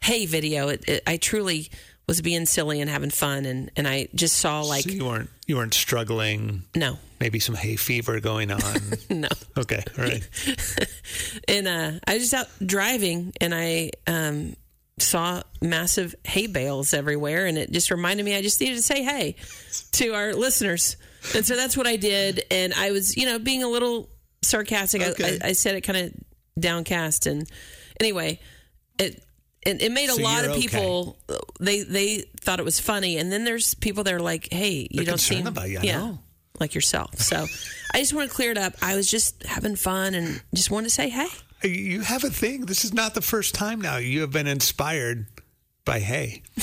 Hey 0.00 0.26
video, 0.26 0.68
it, 0.68 0.88
it, 0.88 1.02
I 1.06 1.16
truly 1.16 1.70
was 2.06 2.22
being 2.22 2.46
silly 2.46 2.80
and 2.80 2.88
having 2.90 3.10
fun. 3.10 3.44
And, 3.44 3.70
and 3.76 3.86
I 3.86 4.08
just 4.14 4.36
saw 4.36 4.62
like, 4.62 4.84
so 4.84 4.90
you 4.90 5.04
weren't 5.04 5.30
you 5.46 5.56
weren't 5.56 5.74
struggling. 5.74 6.64
no, 6.74 6.98
Maybe 7.20 7.40
some 7.40 7.54
hay 7.54 7.76
fever 7.76 8.20
going 8.20 8.50
on. 8.50 8.80
no. 9.10 9.28
okay, 9.56 9.82
all 9.98 10.04
right. 10.04 10.28
and 11.48 11.66
uh, 11.66 11.92
I 12.06 12.14
was 12.14 12.30
just 12.30 12.34
out 12.34 12.46
driving 12.64 13.32
and 13.40 13.52
I 13.54 13.90
um, 14.06 14.54
saw 14.98 15.42
massive 15.60 16.14
hay 16.24 16.46
bales 16.46 16.94
everywhere, 16.94 17.46
and 17.46 17.58
it 17.58 17.72
just 17.72 17.90
reminded 17.90 18.24
me 18.24 18.36
I 18.36 18.42
just 18.42 18.60
needed 18.60 18.76
to 18.76 18.82
say 18.82 19.02
hey 19.02 19.34
to 19.92 20.14
our 20.14 20.32
listeners, 20.32 20.96
and 21.34 21.44
so 21.44 21.56
that's 21.56 21.76
what 21.76 21.86
I 21.88 21.96
did. 21.96 22.44
And 22.50 22.72
I 22.72 22.92
was, 22.92 23.16
you 23.16 23.26
know, 23.26 23.38
being 23.38 23.64
a 23.64 23.68
little 23.68 24.08
sarcastic. 24.42 25.02
Okay. 25.02 25.38
I, 25.42 25.46
I, 25.46 25.48
I 25.48 25.52
said 25.52 25.74
it 25.74 25.80
kind 25.80 25.98
of 25.98 26.12
downcast, 26.60 27.26
and 27.26 27.50
anyway, 28.00 28.38
it. 28.98 29.24
It, 29.62 29.82
it 29.82 29.92
made 29.92 30.08
a 30.08 30.12
So 30.14 30.22
lot 30.22 30.44
of 30.44 30.52
okay. 30.52 30.60
people. 30.60 31.18
They 31.60 31.82
they 31.82 32.18
thought 32.40 32.58
it 32.60 32.64
was 32.64 32.78
funny, 32.80 33.18
and 33.18 33.30
then 33.32 33.44
there's 33.44 33.74
people 33.74 34.04
that 34.04 34.14
are 34.14 34.20
like, 34.20 34.48
"Hey, 34.52 34.86
you 34.90 34.98
They're 34.98 35.04
don't 35.04 35.18
seem 35.18 35.46
about 35.46 35.68
you, 35.68 35.78
I 35.80 35.82
yeah, 35.82 35.98
know. 35.98 36.18
like 36.60 36.74
yourself." 36.74 37.18
So 37.18 37.44
I 37.94 37.98
just 37.98 38.14
want 38.14 38.28
to 38.30 38.34
clear 38.34 38.52
it 38.52 38.58
up. 38.58 38.74
I 38.82 38.94
was 38.96 39.10
just 39.10 39.44
having 39.44 39.76
fun 39.76 40.14
and 40.14 40.40
just 40.54 40.70
wanted 40.70 40.88
to 40.88 40.94
say, 40.94 41.08
"Hey, 41.08 41.28
You 41.68 42.00
have 42.02 42.22
a 42.24 42.30
thing. 42.30 42.66
This 42.66 42.84
is 42.84 42.94
not 42.94 43.14
the 43.14 43.20
first 43.22 43.54
time 43.54 43.80
now 43.80 43.96
you 43.96 44.20
have 44.22 44.30
been 44.30 44.46
inspired 44.46 45.26
by 45.84 45.98
hay. 46.00 46.42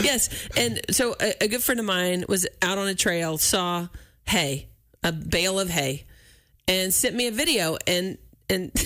yes. 0.00 0.28
And 0.56 0.80
so 0.90 1.14
a, 1.20 1.44
a 1.44 1.48
good 1.48 1.62
friend 1.62 1.80
of 1.80 1.86
mine 1.86 2.24
was 2.28 2.46
out 2.62 2.78
on 2.78 2.88
a 2.88 2.94
trail, 2.94 3.38
saw 3.38 3.88
hay, 4.26 4.68
a 5.02 5.12
bale 5.12 5.60
of 5.60 5.70
hay, 5.70 6.06
and 6.66 6.92
sent 6.92 7.14
me 7.14 7.26
a 7.28 7.32
video. 7.32 7.76
And 7.86 8.18
and 8.48 8.72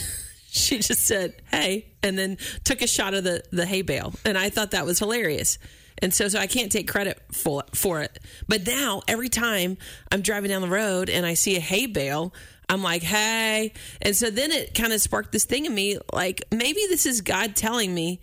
she 0.59 0.79
just 0.79 1.01
said, 1.03 1.35
"Hey," 1.51 1.87
and 2.03 2.17
then 2.19 2.39
took 2.65 2.81
a 2.83 2.87
shot 2.87 3.13
of 3.15 3.25
the 3.25 3.43
the 3.51 3.67
hay 3.67 3.83
bale, 3.83 4.15
and 4.25 4.39
I 4.39 4.51
thought 4.51 4.71
that 4.71 4.87
was 4.87 4.99
hilarious. 5.01 5.59
And 6.03 6.13
so, 6.13 6.29
so 6.29 6.39
I 6.41 6.47
can't 6.49 6.71
take 6.73 6.89
credit 6.89 7.19
for 7.33 7.63
for 7.75 8.01
it. 8.03 8.19
But 8.49 8.67
now, 8.67 9.03
every 9.09 9.29
time 9.29 9.79
I'm 10.11 10.23
driving 10.23 10.51
down 10.51 10.63
the 10.63 10.69
road 10.69 11.09
and 11.09 11.25
I 11.25 11.35
see 11.35 11.57
a 11.57 11.61
hay 11.61 11.87
bale, 11.87 12.33
I'm 12.69 12.83
like, 12.83 13.03
"Hey!" 13.03 13.73
And 14.03 14.15
so 14.15 14.31
then 14.31 14.51
it 14.53 14.75
kind 14.75 14.93
of 14.93 15.01
sparked 15.01 15.33
this 15.33 15.45
thing 15.45 15.67
in 15.67 15.75
me, 15.75 15.99
like 16.13 16.45
maybe 16.53 16.81
this 16.89 17.07
is 17.07 17.21
God 17.21 17.55
telling 17.57 17.95
me 17.95 18.21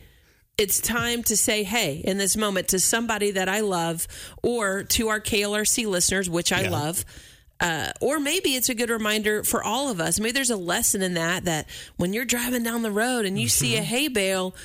it's 0.57 0.79
time 0.79 1.23
to 1.23 1.35
say 1.37 1.63
hey 1.63 2.01
in 2.03 2.17
this 2.17 2.35
moment 2.37 2.67
to 2.69 2.79
somebody 2.79 3.31
that 3.31 3.49
I 3.49 3.61
love 3.61 4.05
or 4.43 4.83
to 4.83 5.07
our 5.07 5.19
KLRC 5.19 5.87
listeners, 5.87 6.29
which 6.29 6.51
I 6.51 6.63
Yeah. 6.63 6.69
love. 6.71 7.05
Uh, 7.61 7.91
or 8.01 8.19
maybe 8.19 8.55
it's 8.55 8.69
a 8.69 8.73
good 8.75 8.89
reminder 8.89 9.43
for 9.43 9.63
all 9.63 9.89
of 9.89 10.01
us. 10.01 10.19
Maybe 10.19 10.31
there's 10.31 10.49
a 10.49 10.57
lesson 10.57 11.01
in 11.03 11.13
that 11.13 11.45
that 11.45 11.67
when 11.97 12.11
you're 12.11 12.25
driving 12.25 12.63
down 12.63 12.81
the 12.81 12.91
road 12.91 13.25
and 13.25 13.39
you 13.39 13.47
see 13.47 13.73
Mm-hmm. 13.73 13.81
a 13.81 13.85
hay 13.85 14.07
bale, 14.07 14.55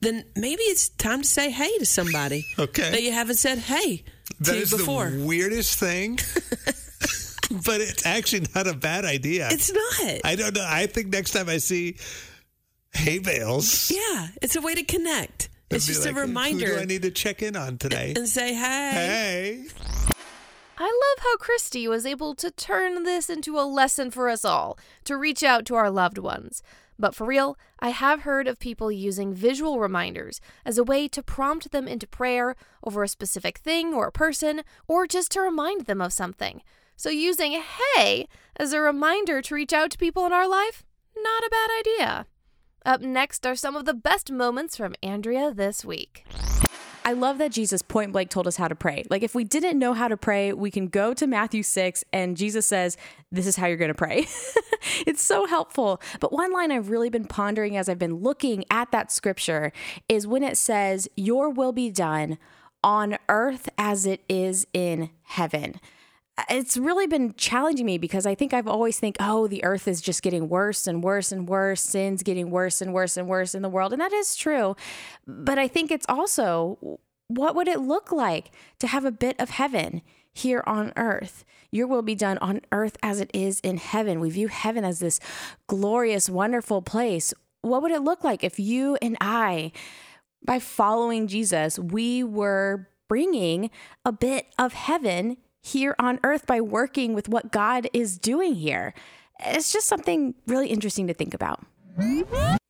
then 0.00 0.24
maybe 0.34 0.62
it's 0.62 0.88
time 0.88 1.20
to 1.20 1.28
say 1.28 1.50
hey 1.50 1.76
to 1.78 1.84
somebody 1.84 2.46
Okay. 2.58 2.90
that 2.90 3.02
you 3.02 3.12
haven't 3.12 3.36
said 3.36 3.58
hey 3.58 4.04
That 4.40 4.52
to 4.52 4.58
is 4.58 4.70
before. 4.70 5.10
the 5.10 5.24
weirdest 5.26 5.78
thing, 5.78 6.16
but 7.66 7.80
it's 7.82 8.06
actually 8.06 8.46
not 8.54 8.66
a 8.66 8.74
bad 8.74 9.04
idea. 9.04 9.48
it's 9.50 9.70
not. 9.72 10.20
I 10.24 10.34
don't 10.36 10.54
know. 10.54 10.64
I 10.66 10.86
think 10.86 11.08
next 11.08 11.32
time 11.32 11.48
I 11.50 11.58
see 11.58 11.96
hay 12.94 13.18
bales, 13.18 13.90
yeah, 13.90 14.28
it's 14.40 14.56
a 14.56 14.60
way 14.62 14.74
to 14.74 14.82
connect. 14.82 15.48
It's 15.70 15.86
just 15.86 16.00
like, 16.06 16.12
a 16.12 16.14
Who 16.14 16.20
reminder 16.22 16.66
do 16.66 16.78
I 16.78 16.84
need 16.84 17.02
to 17.02 17.10
check 17.12 17.42
in 17.42 17.54
on 17.54 17.76
today? 17.78 18.14
and 18.16 18.26
say 18.28 18.54
hey. 18.54 19.62
Hey, 19.64 19.64
I 20.82 20.84
love 20.86 21.22
how 21.22 21.36
Christy 21.36 21.86
was 21.86 22.06
able 22.06 22.34
to 22.36 22.50
turn 22.50 23.02
this 23.02 23.28
into 23.28 23.58
a 23.58 23.68
lesson 23.68 24.10
for 24.10 24.30
us 24.30 24.46
all 24.46 24.78
to 25.04 25.14
reach 25.14 25.42
out 25.42 25.66
to 25.66 25.74
our 25.74 25.90
loved 25.90 26.16
ones. 26.16 26.62
But 26.98 27.14
for 27.14 27.26
real, 27.26 27.58
I 27.80 27.90
have 27.90 28.22
heard 28.22 28.48
of 28.48 28.58
people 28.58 28.90
using 28.90 29.34
visual 29.34 29.78
reminders 29.78 30.40
as 30.64 30.78
a 30.78 30.84
way 30.84 31.06
to 31.08 31.22
prompt 31.22 31.70
them 31.70 31.86
into 31.86 32.06
prayer 32.06 32.56
over 32.82 33.02
a 33.02 33.08
specific 33.08 33.58
thing 33.58 33.92
or 33.92 34.06
a 34.06 34.12
person, 34.12 34.62
or 34.88 35.06
just 35.06 35.32
to 35.32 35.42
remind 35.42 35.82
them 35.84 36.00
of 36.00 36.14
something. 36.14 36.62
So 36.96 37.10
using 37.10 37.60
hey 37.60 38.26
as 38.56 38.72
a 38.72 38.80
reminder 38.80 39.42
to 39.42 39.54
reach 39.54 39.74
out 39.74 39.90
to 39.90 39.98
people 39.98 40.24
in 40.24 40.32
our 40.32 40.48
life, 40.48 40.82
not 41.14 41.44
a 41.44 41.50
bad 41.50 41.70
idea. 41.78 42.26
Up 42.86 43.02
next 43.02 43.44
are 43.44 43.54
some 43.54 43.76
of 43.76 43.84
the 43.84 43.92
best 43.92 44.32
moments 44.32 44.78
from 44.78 44.94
Andrea 45.02 45.52
this 45.52 45.84
week. 45.84 46.24
I 47.10 47.12
love 47.12 47.38
that 47.38 47.50
Jesus 47.50 47.82
point 47.82 48.12
blank 48.12 48.30
told 48.30 48.46
us 48.46 48.54
how 48.54 48.68
to 48.68 48.76
pray. 48.76 49.04
Like, 49.10 49.24
if 49.24 49.34
we 49.34 49.42
didn't 49.42 49.80
know 49.80 49.94
how 49.94 50.06
to 50.06 50.16
pray, 50.16 50.52
we 50.52 50.70
can 50.70 50.86
go 50.86 51.12
to 51.12 51.26
Matthew 51.26 51.64
6 51.64 52.04
and 52.12 52.36
Jesus 52.36 52.66
says, 52.66 52.96
This 53.32 53.48
is 53.48 53.56
how 53.56 53.66
you're 53.66 53.76
going 53.76 53.88
to 53.88 53.94
pray. 53.94 54.28
it's 55.08 55.20
so 55.20 55.44
helpful. 55.46 56.00
But 56.20 56.32
one 56.32 56.52
line 56.52 56.70
I've 56.70 56.88
really 56.88 57.10
been 57.10 57.24
pondering 57.24 57.76
as 57.76 57.88
I've 57.88 57.98
been 57.98 58.18
looking 58.18 58.64
at 58.70 58.92
that 58.92 59.10
scripture 59.10 59.72
is 60.08 60.24
when 60.24 60.44
it 60.44 60.56
says, 60.56 61.08
Your 61.16 61.50
will 61.50 61.72
be 61.72 61.90
done 61.90 62.38
on 62.84 63.18
earth 63.28 63.68
as 63.76 64.06
it 64.06 64.22
is 64.28 64.68
in 64.72 65.10
heaven 65.24 65.80
it's 66.48 66.76
really 66.76 67.06
been 67.06 67.34
challenging 67.34 67.86
me 67.86 67.98
because 67.98 68.26
I 68.26 68.34
think 68.34 68.54
I've 68.54 68.68
always 68.68 68.98
think, 68.98 69.16
oh, 69.20 69.46
the 69.46 69.64
earth 69.64 69.88
is 69.88 70.00
just 70.00 70.22
getting 70.22 70.48
worse 70.48 70.86
and 70.86 71.02
worse 71.02 71.32
and 71.32 71.48
worse, 71.48 71.80
sin's 71.80 72.22
getting 72.22 72.50
worse 72.50 72.80
and 72.80 72.92
worse 72.92 73.16
and 73.16 73.28
worse 73.28 73.54
in 73.54 73.62
the 73.62 73.68
world, 73.68 73.92
and 73.92 74.00
that 74.00 74.12
is 74.12 74.36
true. 74.36 74.76
But 75.26 75.58
I 75.58 75.68
think 75.68 75.90
it's 75.90 76.06
also 76.08 77.00
what 77.30 77.54
would 77.54 77.68
it 77.68 77.80
look 77.80 78.10
like 78.10 78.50
to 78.80 78.88
have 78.88 79.04
a 79.04 79.12
bit 79.12 79.36
of 79.38 79.50
heaven 79.50 80.02
here 80.32 80.64
on 80.66 80.92
earth? 80.96 81.44
Your 81.70 81.86
will 81.86 82.02
be 82.02 82.16
done 82.16 82.38
on 82.38 82.62
earth 82.72 82.96
as 83.02 83.20
it 83.20 83.30
is 83.32 83.60
in 83.60 83.76
heaven. 83.76 84.18
We 84.18 84.30
view 84.30 84.48
heaven 84.48 84.84
as 84.84 84.98
this 84.98 85.20
glorious, 85.68 86.28
wonderful 86.28 86.82
place. 86.82 87.32
What 87.62 87.82
would 87.82 87.92
it 87.92 88.02
look 88.02 88.24
like 88.24 88.42
if 88.42 88.58
you 88.58 88.98
and 89.00 89.16
I, 89.20 89.70
by 90.44 90.58
following 90.58 91.28
Jesus, 91.28 91.78
we 91.78 92.24
were 92.24 92.88
bringing 93.08 93.70
a 94.04 94.10
bit 94.10 94.46
of 94.58 94.72
heaven 94.72 95.36
here 95.62 95.94
on 95.98 96.20
earth 96.24 96.46
by 96.46 96.60
working 96.60 97.14
with 97.14 97.28
what 97.28 97.52
God 97.52 97.88
is 97.92 98.18
doing 98.18 98.54
here. 98.54 98.94
It's 99.40 99.72
just 99.72 99.86
something 99.86 100.34
really 100.46 100.68
interesting 100.68 101.06
to 101.06 101.14
think 101.14 101.34
about. 101.34 101.64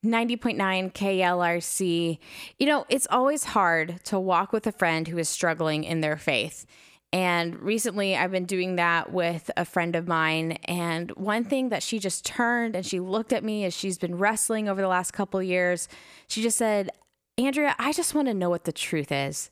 90.9 0.05 0.93
KLRC. 0.93 2.19
You 2.59 2.67
know, 2.67 2.87
it's 2.89 3.07
always 3.11 3.45
hard 3.45 4.03
to 4.05 4.19
walk 4.19 4.53
with 4.53 4.67
a 4.67 4.73
friend 4.73 5.07
who 5.09 5.19
is 5.19 5.29
struggling 5.29 5.85
in 5.85 6.01
their 6.01 6.17
faith. 6.17 6.67
And 7.13 7.59
recently 7.61 8.17
I've 8.17 8.31
been 8.31 8.45
doing 8.45 8.77
that 8.77 9.13
with 9.13 9.51
a 9.57 9.65
friend 9.65 9.97
of 9.97 10.07
mine. 10.07 10.53
And 10.65 11.11
one 11.13 11.45
thing 11.45 11.71
that 11.71 11.83
she 11.83 11.99
just 11.99 12.25
turned 12.25 12.77
and 12.77 12.87
she 12.87 13.01
looked 13.01 13.33
at 13.33 13.45
me 13.45 13.65
as 13.65 13.75
she's 13.75 13.99
been 13.99 14.17
wrestling 14.17 14.69
over 14.69 14.81
the 14.81 14.89
last 14.89 15.11
couple 15.13 15.43
years, 15.43 15.89
she 16.29 16.41
just 16.43 16.57
said, 16.57 16.91
Andrea, 17.37 17.75
I 17.79 17.93
just 17.93 18.15
want 18.15 18.29
to 18.29 18.35
know 18.35 18.51
what 18.51 18.65
the 18.65 18.73
truth 18.73 19.11
is. 19.11 19.51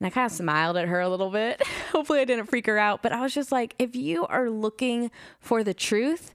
And 0.00 0.06
I 0.06 0.10
kind 0.10 0.26
of 0.26 0.32
smiled 0.32 0.76
at 0.76 0.88
her 0.88 1.00
a 1.00 1.08
little 1.08 1.30
bit. 1.30 1.62
Hopefully, 1.92 2.20
I 2.20 2.24
didn't 2.24 2.46
freak 2.46 2.66
her 2.66 2.78
out. 2.78 3.02
But 3.02 3.12
I 3.12 3.20
was 3.20 3.34
just 3.34 3.52
like, 3.52 3.74
if 3.78 3.94
you 3.94 4.26
are 4.26 4.48
looking 4.48 5.10
for 5.38 5.62
the 5.62 5.74
truth, 5.74 6.34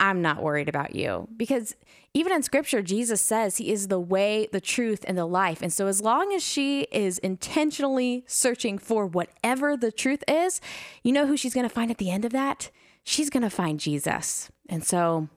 I'm 0.00 0.22
not 0.22 0.42
worried 0.42 0.68
about 0.68 0.94
you. 0.94 1.28
Because 1.36 1.76
even 2.14 2.32
in 2.32 2.42
scripture, 2.42 2.80
Jesus 2.80 3.20
says 3.20 3.56
he 3.56 3.70
is 3.70 3.88
the 3.88 4.00
way, 4.00 4.48
the 4.52 4.60
truth, 4.60 5.04
and 5.06 5.18
the 5.18 5.26
life. 5.26 5.60
And 5.60 5.72
so, 5.72 5.86
as 5.86 6.00
long 6.00 6.32
as 6.32 6.42
she 6.42 6.82
is 6.92 7.18
intentionally 7.18 8.24
searching 8.26 8.78
for 8.78 9.06
whatever 9.06 9.76
the 9.76 9.92
truth 9.92 10.24
is, 10.26 10.60
you 11.02 11.12
know 11.12 11.26
who 11.26 11.36
she's 11.36 11.54
going 11.54 11.68
to 11.68 11.74
find 11.74 11.90
at 11.90 11.98
the 11.98 12.10
end 12.10 12.24
of 12.24 12.32
that? 12.32 12.70
She's 13.02 13.30
going 13.30 13.42
to 13.42 13.50
find 13.50 13.78
Jesus. 13.78 14.50
And 14.68 14.82
so, 14.82 15.28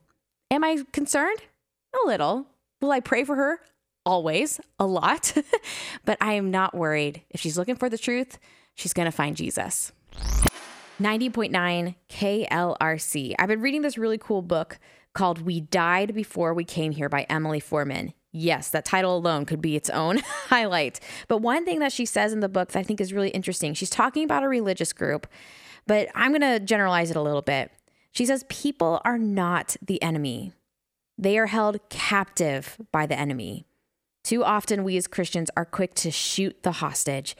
am 0.50 0.64
I 0.64 0.84
concerned? 0.94 1.40
A 1.94 2.08
little. 2.08 2.48
Will 2.80 2.92
I 2.92 3.00
pray 3.00 3.24
for 3.24 3.36
her? 3.36 3.60
Always 4.08 4.60
a 4.80 4.88
lot, 4.88 5.34
but 6.06 6.18
I 6.22 6.34
am 6.34 6.50
not 6.50 6.74
worried. 6.74 7.22
If 7.30 7.42
she's 7.42 7.58
looking 7.58 7.76
for 7.76 7.90
the 7.90 7.98
truth, 7.98 8.40
she's 8.74 8.94
going 8.94 9.06
to 9.06 9.12
find 9.12 9.36
Jesus. 9.36 9.92
90.9 11.02 11.96
KLRC. 12.10 13.36
I've 13.38 13.50
been 13.50 13.62
reading 13.62 13.82
this 13.82 13.98
really 13.98 14.18
cool 14.18 14.42
book 14.42 14.80
called 15.14 15.42
We 15.42 15.60
Died 15.60 16.16
Before 16.16 16.54
We 16.54 16.64
Came 16.64 16.94
Here 16.94 17.10
by 17.10 17.24
Emily 17.30 17.60
Foreman. 17.60 18.14
Yes, 18.32 18.70
that 18.70 18.86
title 18.86 19.16
alone 19.16 19.46
could 19.46 19.62
be 19.62 19.76
its 19.76 19.90
own 19.90 20.20
highlight. 20.48 21.02
But 21.28 21.40
one 21.40 21.66
thing 21.66 21.80
that 21.80 21.92
she 21.92 22.06
says 22.06 22.32
in 22.32 22.40
the 22.40 22.50
book 22.50 22.70
that 22.70 22.80
I 22.80 22.84
think 22.84 23.02
is 23.02 23.12
really 23.14 23.30
interesting, 23.30 23.74
she's 23.74 23.90
talking 23.90 24.24
about 24.24 24.44
a 24.44 24.48
religious 24.48 24.94
group, 24.94 25.28
but 25.86 26.08
I'm 26.16 26.32
going 26.32 26.42
to 26.42 26.66
generalize 26.66 27.12
it 27.12 27.18
a 27.18 27.22
little 27.22 27.42
bit. 27.42 27.72
She 28.12 28.26
says 28.26 28.46
people 28.48 29.02
are 29.04 29.18
not 29.18 29.76
the 29.82 30.02
enemy. 30.02 30.54
They 31.18 31.38
are 31.38 31.48
held 31.48 31.80
captive 31.90 32.78
by 32.92 33.06
the 33.06 33.20
enemy. 33.20 33.66
Too 34.28 34.44
often, 34.44 34.84
we 34.84 34.98
as 34.98 35.08
Christians 35.08 35.50
are 35.56 35.64
quick 35.64 35.94
to 35.94 36.12
shoot 36.12 36.62
the 36.64 36.74
hostage, 36.74 37.34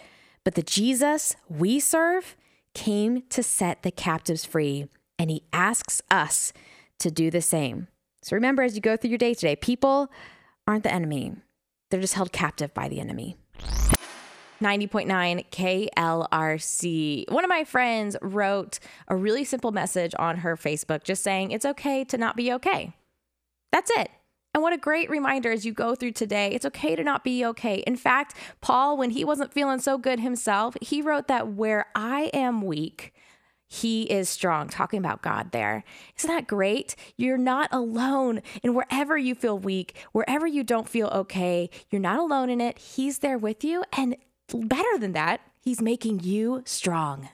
but 0.46 0.56
the 0.56 0.64
Jesus 0.64 1.36
we 1.50 1.82
serve 1.82 2.38
came 2.74 3.24
to 3.24 3.44
set 3.44 3.84
the 3.84 3.92
captives 3.92 4.46
free, 4.46 4.88
and 5.20 5.30
he 5.30 5.44
asks 5.52 6.02
us 6.10 6.54
to 7.00 7.12
do 7.12 7.30
the 7.30 7.42
same. 7.42 7.90
So 8.22 8.38
remember, 8.38 8.64
as 8.64 8.76
you 8.76 8.80
go 8.80 8.96
through 8.96 9.10
your 9.10 9.18
day 9.18 9.34
today, 9.34 9.58
people 9.58 10.10
aren't 10.66 10.84
the 10.84 10.94
enemy, 10.94 11.34
they're 11.90 12.00
just 12.00 12.14
held 12.14 12.32
captive 12.32 12.74
by 12.74 12.88
the 12.88 13.02
enemy. 13.02 13.36
90.9 14.62 15.44
KLRC. 15.52 17.30
One 17.30 17.44
of 17.44 17.50
my 17.50 17.66
friends 17.66 18.16
wrote 18.22 18.80
a 19.10 19.16
really 19.18 19.44
simple 19.44 19.74
message 19.74 20.16
on 20.18 20.38
her 20.38 20.56
Facebook 20.56 21.04
just 21.04 21.22
saying 21.22 21.52
it's 21.52 21.66
okay 21.66 22.06
to 22.06 22.18
not 22.18 22.38
be 22.38 22.54
okay. 22.54 22.94
That's 23.74 23.92
it. 23.92 24.10
And 24.58 24.64
what 24.64 24.74
a 24.74 24.78
great 24.78 25.12
reminder 25.12 25.52
as 25.52 25.68
you 25.68 25.72
go 25.72 25.94
through 25.94 26.14
today. 26.14 26.48
It's 26.48 26.66
okay 26.66 26.96
to 26.96 27.04
not 27.04 27.24
be 27.24 27.46
okay. 27.46 27.84
In 27.86 27.96
fact, 27.96 28.34
Paul, 28.60 28.98
when 28.98 29.12
he 29.12 29.24
wasn't 29.24 29.54
feeling 29.54 29.78
so 29.78 30.00
good 30.00 30.20
himself, 30.20 30.76
he 30.82 31.00
wrote 31.00 31.28
that 31.28 31.50
where 31.50 31.86
I 31.94 32.32
am 32.34 32.64
weak, 32.64 33.14
he 33.68 34.06
is 34.06 34.30
strong, 34.30 34.68
talking 34.68 34.98
about 34.98 35.22
God 35.22 35.52
there. 35.52 35.84
Isn't 36.18 36.32
that 36.32 36.48
great? 36.48 36.96
You're 37.18 37.38
not 37.38 37.70
alone. 37.72 38.42
And 38.64 38.76
wherever 38.76 39.16
you 39.16 39.36
feel 39.36 39.60
weak, 39.60 39.96
wherever 40.12 40.48
you 40.48 40.64
don't 40.64 40.90
feel 40.90 41.10
okay, 41.10 41.70
you're 41.92 42.02
not 42.02 42.18
alone 42.18 42.50
in 42.50 42.60
it. 42.60 42.80
He's 42.80 43.20
there 43.20 43.38
with 43.38 43.64
you. 43.64 43.84
And 43.96 44.16
better 44.52 44.98
than 44.98 45.12
that, 45.12 45.42
he's 45.62 45.84
making 45.84 46.22
you 46.22 46.64
strong. 46.66 47.30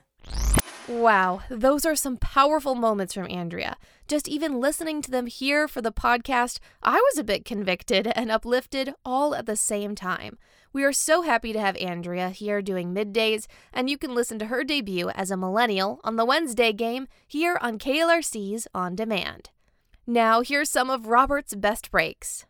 Wow, 0.86 1.40
those 1.48 1.86
are 1.86 1.96
some 1.96 2.18
powerful 2.18 2.74
moments 2.74 3.14
from 3.14 3.30
Andrea. 3.30 3.78
Just 4.06 4.28
even 4.28 4.60
listening 4.60 5.00
to 5.00 5.10
them 5.10 5.24
here 5.26 5.66
for 5.66 5.80
the 5.80 5.90
podcast, 5.90 6.58
I 6.82 6.96
was 6.96 7.16
a 7.16 7.24
bit 7.24 7.46
convicted 7.46 8.06
and 8.14 8.30
uplifted 8.30 8.92
all 9.02 9.34
at 9.34 9.46
the 9.46 9.56
same 9.56 9.94
time. 9.94 10.36
We 10.74 10.84
are 10.84 10.92
so 10.92 11.22
happy 11.22 11.54
to 11.54 11.60
have 11.60 11.78
Andrea 11.78 12.28
here 12.28 12.60
doing 12.60 12.94
middays, 12.94 13.46
and 13.72 13.88
you 13.88 13.96
can 13.96 14.14
listen 14.14 14.38
to 14.40 14.46
her 14.46 14.62
debut 14.62 15.08
as 15.10 15.30
a 15.30 15.38
millennial 15.38 16.00
on 16.04 16.16
the 16.16 16.26
Wednesday 16.26 16.74
game 16.74 17.08
here 17.26 17.56
on 17.62 17.78
KLRC's 17.78 18.68
On 18.74 18.94
Demand. 18.94 19.48
Now, 20.06 20.42
here's 20.42 20.68
some 20.68 20.90
of 20.90 21.06
Robert's 21.06 21.54
best 21.54 21.90
breaks. 21.90 22.44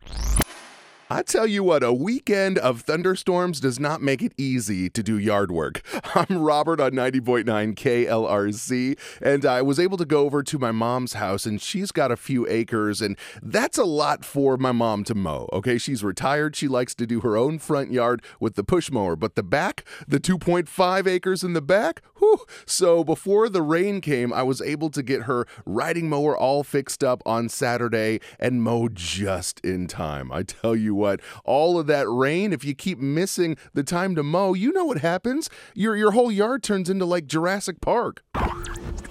I 1.15 1.23
tell 1.23 1.47
you 1.47 1.63
what, 1.63 1.85
a 1.85 1.93
weekend 1.93 2.59
of 2.59 2.81
thunderstorms 2.81 3.61
does 3.61 3.79
not 3.79 4.03
make 4.03 4.21
it 4.21 4.33
easy 4.37 4.91
to 4.91 5.01
do 5.01 5.17
yard 5.17 5.53
work. 5.53 5.81
I'm 6.17 6.39
Robert 6.39 6.81
on 6.81 6.91
90.9 6.91 7.45
KLRC, 7.77 8.99
and 9.23 9.47
I 9.47 9.63
was 9.63 9.79
able 9.79 9.97
to 9.99 10.05
go 10.05 10.23
over 10.23 10.43
to 10.43 10.59
my 10.59 10.73
mom's 10.73 11.13
house, 11.13 11.47
and 11.47 11.63
she's 11.63 11.93
got 11.93 12.11
a 12.11 12.17
few 12.17 12.49
acres, 12.49 13.01
and 13.01 13.17
that's 13.41 13.79
a 13.79 13.85
lot 13.85 14.25
for 14.25 14.57
my 14.57 14.73
mom 14.73 15.05
to 15.05 15.15
mow. 15.15 15.49
Okay, 15.53 15.79
she's 15.79 16.03
retired. 16.03 16.57
She 16.57 16.67
likes 16.67 16.97
to 16.97 17.07
do 17.07 17.21
her 17.21 17.37
own 17.37 17.61
front 17.61 17.93
yard 17.93 18.21
with 18.41 18.57
the 18.57 18.65
push 18.65 18.91
mower, 18.91 19.15
but 19.15 19.37
the 19.37 19.45
back, 19.45 19.85
the 20.09 20.19
2.5 20.19 21.07
acres 21.07 21.45
in 21.45 21.53
the 21.53 21.63
back, 21.63 22.03
whew. 22.25 22.47
So 22.67 23.05
before 23.05 23.49
the 23.49 23.63
rain 23.63 24.01
came, 24.01 24.33
I 24.33 24.43
was 24.43 24.61
able 24.61 24.91
to 24.91 25.03
get 25.03 25.23
her 25.23 25.47
riding 25.65 26.09
mower 26.09 26.37
all 26.37 26.63
fixed 26.63 27.05
up 27.05 27.23
on 27.27 27.49
Saturday 27.49 28.21
and 28.39 28.63
mow 28.63 28.89
just 28.89 29.61
in 29.61 29.87
time. 29.87 30.33
I 30.33 30.43
tell 30.43 30.77
you 30.77 30.95
what, 30.95 31.21
all 31.45 31.79
of 31.79 31.87
that 31.87 32.09
rain, 32.09 32.53
if 32.53 32.65
you 32.65 32.75
keep 32.75 32.99
missing 32.99 33.57
the 33.73 33.83
time 33.83 34.15
to 34.15 34.23
mow, 34.23 34.55
you 34.55 34.73
know 34.73 34.85
what 34.85 34.99
happens. 34.99 35.51
Your 35.75 35.97
your 35.97 36.13
whole 36.13 36.33
yard 36.33 36.63
turns 36.63 36.91
into 36.91 37.05
like 37.05 37.27
Jurassic 37.27 37.81
Park. 37.81 38.23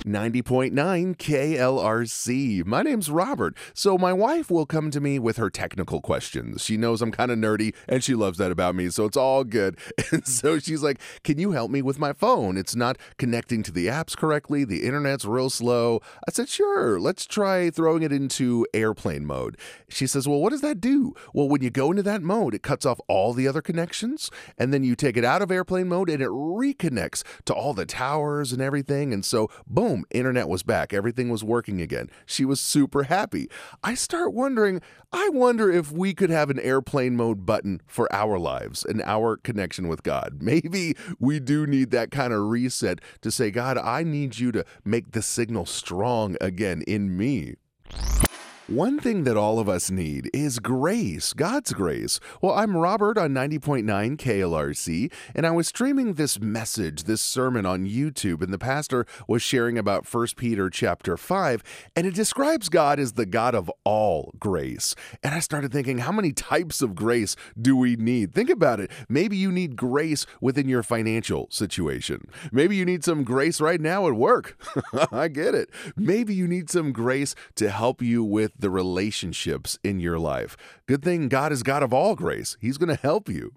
90.9 0.05 1.15
KLRC. 1.15 2.65
My 2.65 2.81
name's 2.81 3.09
Robert. 3.09 3.55
So, 3.73 3.97
my 3.97 4.13
wife 4.13 4.51
will 4.51 4.65
come 4.65 4.91
to 4.91 4.99
me 4.99 5.19
with 5.19 5.37
her 5.37 5.49
technical 5.49 6.01
questions. 6.01 6.63
She 6.63 6.77
knows 6.77 7.01
I'm 7.01 7.11
kind 7.11 7.31
of 7.31 7.37
nerdy 7.37 7.73
and 7.87 8.03
she 8.03 8.15
loves 8.15 8.37
that 8.37 8.51
about 8.51 8.75
me, 8.75 8.89
so 8.89 9.05
it's 9.05 9.17
all 9.17 9.43
good. 9.43 9.77
And 10.11 10.27
so 10.27 10.59
she's 10.59 10.83
like, 10.83 10.99
Can 11.23 11.39
you 11.39 11.51
help 11.51 11.71
me 11.71 11.81
with 11.81 11.97
my 11.97 12.13
phone? 12.13 12.55
It's 12.57 12.75
not 12.75 12.97
connecting 13.17 13.63
to 13.63 13.71
the 13.71 13.87
apps 13.87 14.15
correctly. 14.15 14.63
The 14.63 14.83
internet's 14.83 15.25
real 15.25 15.49
slow. 15.49 16.01
I 16.27 16.31
said, 16.31 16.49
Sure, 16.49 16.99
let's 16.99 17.25
try 17.25 17.69
throwing 17.69 18.03
it 18.03 18.11
into 18.11 18.67
airplane 18.73 19.25
mode. 19.25 19.57
She 19.89 20.05
says, 20.05 20.27
Well, 20.27 20.39
what 20.39 20.51
does 20.51 20.61
that 20.61 20.81
do? 20.81 21.15
Well, 21.33 21.49
when 21.49 21.63
you 21.63 21.69
go 21.69 21.89
into 21.89 22.03
that 22.03 22.21
mode, 22.21 22.53
it 22.53 22.61
cuts 22.63 22.85
off 22.85 22.99
all 23.07 23.33
the 23.33 23.47
other 23.47 23.61
connections, 23.61 24.29
and 24.57 24.73
then 24.73 24.83
you 24.83 24.95
take 24.95 25.17
it 25.17 25.25
out 25.25 25.41
of 25.41 25.51
airplane 25.51 25.87
mode 25.87 26.09
and 26.09 26.21
it 26.21 26.29
reconnects 26.29 27.23
to 27.45 27.53
all 27.53 27.73
the 27.73 27.85
towers 27.85 28.51
and 28.51 28.61
everything. 28.61 29.13
And 29.13 29.23
so, 29.25 29.49
boom, 29.67 29.92
internet 30.11 30.47
was 30.47 30.63
back. 30.63 30.93
Everything 30.93 31.29
was 31.29 31.43
working 31.43 31.81
again. 31.81 32.09
She 32.25 32.45
was 32.45 32.59
super 32.59 33.03
happy. 33.03 33.49
I 33.83 33.93
start 33.95 34.33
wondering, 34.33 34.81
I 35.11 35.29
wonder 35.29 35.71
if 35.71 35.91
we 35.91 36.13
could 36.13 36.29
have 36.29 36.49
an 36.49 36.59
airplane 36.59 37.15
mode 37.15 37.45
button 37.45 37.81
for 37.87 38.11
our 38.13 38.39
lives 38.39 38.83
and 38.83 39.01
our 39.03 39.37
connection 39.37 39.87
with 39.87 40.03
God. 40.03 40.37
Maybe 40.41 40.95
we 41.19 41.39
do 41.39 41.65
need 41.67 41.91
that 41.91 42.11
kind 42.11 42.33
of 42.33 42.41
reset 42.41 42.99
to 43.21 43.31
say, 43.31 43.51
God, 43.51 43.77
I 43.77 44.03
need 44.03 44.39
you 44.39 44.51
to 44.53 44.65
make 44.83 45.11
the 45.11 45.21
signal 45.21 45.65
strong 45.65 46.35
again 46.41 46.83
in 46.87 47.15
me. 47.15 47.55
One 48.69 48.97
thing 48.97 49.25
that 49.25 49.35
all 49.35 49.59
of 49.59 49.67
us 49.67 49.91
need 49.91 50.29
is 50.33 50.59
grace, 50.59 51.33
God's 51.33 51.73
grace. 51.73 52.21
Well, 52.41 52.53
I'm 52.53 52.77
Robert 52.77 53.17
on 53.17 53.31
90.9 53.31 53.83
KLRC, 54.15 55.11
and 55.35 55.45
I 55.45 55.51
was 55.51 55.67
streaming 55.67 56.13
this 56.13 56.39
message, 56.39 57.03
this 57.03 57.21
sermon 57.21 57.65
on 57.65 57.85
YouTube, 57.85 58.41
and 58.41 58.53
the 58.53 58.57
pastor 58.57 59.05
was 59.27 59.41
sharing 59.41 59.77
about 59.77 60.07
1 60.07 60.27
Peter 60.37 60.69
chapter 60.69 61.17
5, 61.17 61.61
and 61.93 62.07
it 62.07 62.15
describes 62.15 62.69
God 62.69 63.01
as 63.01 63.13
the 63.13 63.25
God 63.25 63.53
of 63.53 63.69
all 63.83 64.33
grace. 64.39 64.95
And 65.21 65.35
I 65.35 65.39
started 65.39 65.73
thinking, 65.73 65.97
how 65.97 66.13
many 66.13 66.31
types 66.31 66.81
of 66.81 66.95
grace 66.95 67.35
do 67.61 67.75
we 67.75 67.97
need? 67.97 68.33
Think 68.33 68.49
about 68.49 68.79
it. 68.79 68.89
Maybe 69.09 69.35
you 69.35 69.51
need 69.51 69.75
grace 69.75 70.25
within 70.39 70.69
your 70.69 70.83
financial 70.83 71.49
situation. 71.51 72.29
Maybe 72.49 72.77
you 72.77 72.85
need 72.85 73.03
some 73.03 73.25
grace 73.25 73.59
right 73.59 73.81
now 73.81 74.07
at 74.07 74.13
work. 74.13 74.57
I 75.11 75.27
get 75.27 75.53
it. 75.53 75.69
Maybe 75.97 76.33
you 76.33 76.47
need 76.47 76.69
some 76.69 76.93
grace 76.93 77.35
to 77.55 77.69
help 77.69 78.01
you 78.01 78.23
with 78.23 78.52
the 78.57 78.69
relationships 78.69 79.77
in 79.83 79.99
your 79.99 80.19
life. 80.19 80.55
Good 80.87 81.03
thing 81.03 81.27
God 81.29 81.51
is 81.51 81.63
God 81.63 81.83
of 81.83 81.93
all 81.93 82.15
grace. 82.15 82.57
He's 82.59 82.77
going 82.77 82.95
to 82.95 83.01
help 83.01 83.29
you. 83.29 83.53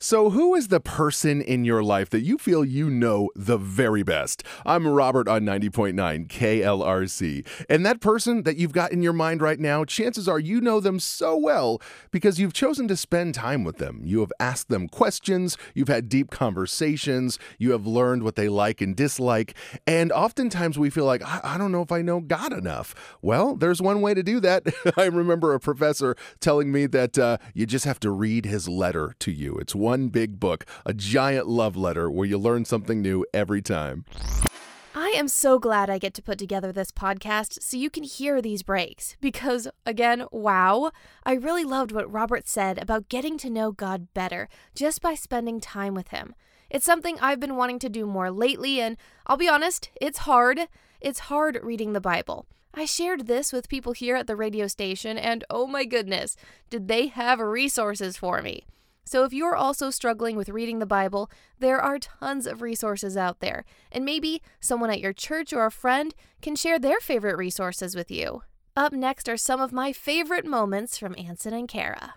So, 0.00 0.30
who 0.30 0.54
is 0.54 0.68
the 0.68 0.78
person 0.78 1.42
in 1.42 1.64
your 1.64 1.82
life 1.82 2.08
that 2.10 2.20
you 2.20 2.38
feel 2.38 2.64
you 2.64 2.88
know 2.88 3.30
the 3.34 3.58
very 3.58 4.04
best? 4.04 4.44
I'm 4.64 4.86
Robert 4.86 5.26
on 5.26 5.42
90.9 5.42 6.28
KLRC. 6.28 7.44
And 7.68 7.84
that 7.84 8.00
person 8.00 8.44
that 8.44 8.56
you've 8.56 8.70
got 8.70 8.92
in 8.92 9.02
your 9.02 9.12
mind 9.12 9.42
right 9.42 9.58
now, 9.58 9.84
chances 9.84 10.28
are 10.28 10.38
you 10.38 10.60
know 10.60 10.78
them 10.78 11.00
so 11.00 11.36
well 11.36 11.82
because 12.12 12.38
you've 12.38 12.52
chosen 12.52 12.86
to 12.86 12.96
spend 12.96 13.34
time 13.34 13.64
with 13.64 13.78
them. 13.78 14.02
You 14.04 14.20
have 14.20 14.30
asked 14.38 14.68
them 14.68 14.88
questions, 14.88 15.58
you've 15.74 15.88
had 15.88 16.08
deep 16.08 16.30
conversations, 16.30 17.36
you 17.58 17.72
have 17.72 17.84
learned 17.84 18.22
what 18.22 18.36
they 18.36 18.48
like 18.48 18.80
and 18.80 18.94
dislike. 18.94 19.56
And 19.84 20.12
oftentimes 20.12 20.78
we 20.78 20.90
feel 20.90 21.06
like, 21.06 21.24
I, 21.24 21.40
I 21.42 21.58
don't 21.58 21.72
know 21.72 21.82
if 21.82 21.90
I 21.90 22.02
know 22.02 22.20
God 22.20 22.52
enough. 22.52 22.94
Well, 23.20 23.56
there's 23.56 23.82
one 23.82 24.00
way 24.00 24.14
to 24.14 24.22
do 24.22 24.38
that. 24.38 24.62
I 24.96 25.06
remember 25.06 25.54
a 25.54 25.58
professor 25.58 26.14
telling 26.38 26.70
me 26.70 26.86
that 26.86 27.18
uh, 27.18 27.38
you 27.52 27.66
just 27.66 27.84
have 27.84 27.98
to 27.98 28.12
read 28.12 28.44
his 28.44 28.68
letter 28.68 29.16
to 29.18 29.32
you. 29.32 29.56
It's 29.56 29.74
one 29.74 29.87
big 30.08 30.38
book, 30.38 30.66
a 30.84 30.92
giant 30.92 31.46
love 31.46 31.76
letter 31.76 32.10
where 32.10 32.26
you 32.26 32.38
learn 32.38 32.64
something 32.64 33.00
new 33.00 33.24
every 33.32 33.62
time. 33.62 34.04
I 34.94 35.12
am 35.16 35.28
so 35.28 35.58
glad 35.58 35.88
I 35.88 35.98
get 35.98 36.12
to 36.14 36.22
put 36.22 36.38
together 36.38 36.70
this 36.70 36.90
podcast 36.90 37.62
so 37.62 37.76
you 37.76 37.88
can 37.88 38.02
hear 38.02 38.42
these 38.42 38.62
breaks 38.62 39.16
because, 39.20 39.66
again, 39.86 40.26
wow, 40.30 40.90
I 41.24 41.32
really 41.32 41.64
loved 41.64 41.92
what 41.92 42.12
Robert 42.12 42.46
said 42.46 42.78
about 42.78 43.08
getting 43.08 43.38
to 43.38 43.48
know 43.48 43.72
God 43.72 44.12
better 44.12 44.48
just 44.74 45.00
by 45.00 45.14
spending 45.14 45.60
time 45.60 45.94
with 45.94 46.08
Him. 46.08 46.34
It's 46.68 46.84
something 46.84 47.16
I've 47.20 47.40
been 47.40 47.56
wanting 47.56 47.78
to 47.78 47.88
do 47.88 48.06
more 48.06 48.30
lately, 48.30 48.80
and 48.80 48.96
I'll 49.26 49.36
be 49.36 49.48
honest, 49.48 49.90
it's 50.00 50.18
hard. 50.18 50.68
It's 51.00 51.20
hard 51.20 51.58
reading 51.62 51.94
the 51.94 52.00
Bible. 52.00 52.46
I 52.74 52.84
shared 52.84 53.26
this 53.26 53.52
with 53.52 53.68
people 53.68 53.92
here 53.92 54.16
at 54.16 54.26
the 54.26 54.36
radio 54.36 54.66
station, 54.66 55.16
and 55.16 55.44
oh 55.48 55.66
my 55.66 55.84
goodness, 55.84 56.36
did 56.70 56.86
they 56.88 57.06
have 57.06 57.40
resources 57.40 58.16
for 58.16 58.42
me! 58.42 58.66
So, 59.08 59.24
if 59.24 59.32
you're 59.32 59.56
also 59.56 59.88
struggling 59.88 60.36
with 60.36 60.50
reading 60.50 60.80
the 60.80 60.84
Bible, 60.84 61.30
there 61.58 61.80
are 61.80 61.98
tons 61.98 62.46
of 62.46 62.60
resources 62.60 63.16
out 63.16 63.40
there, 63.40 63.64
and 63.90 64.04
maybe 64.04 64.42
someone 64.60 64.90
at 64.90 65.00
your 65.00 65.14
church 65.14 65.50
or 65.54 65.64
a 65.64 65.70
friend 65.70 66.14
can 66.42 66.54
share 66.54 66.78
their 66.78 67.00
favorite 67.00 67.38
resources 67.38 67.96
with 67.96 68.10
you. 68.10 68.42
Up 68.76 68.92
next 68.92 69.26
are 69.26 69.38
some 69.38 69.62
of 69.62 69.72
my 69.72 69.94
favorite 69.94 70.44
moments 70.44 70.98
from 70.98 71.14
Ansen 71.16 71.54
and 71.54 71.66
Kara. 71.66 72.16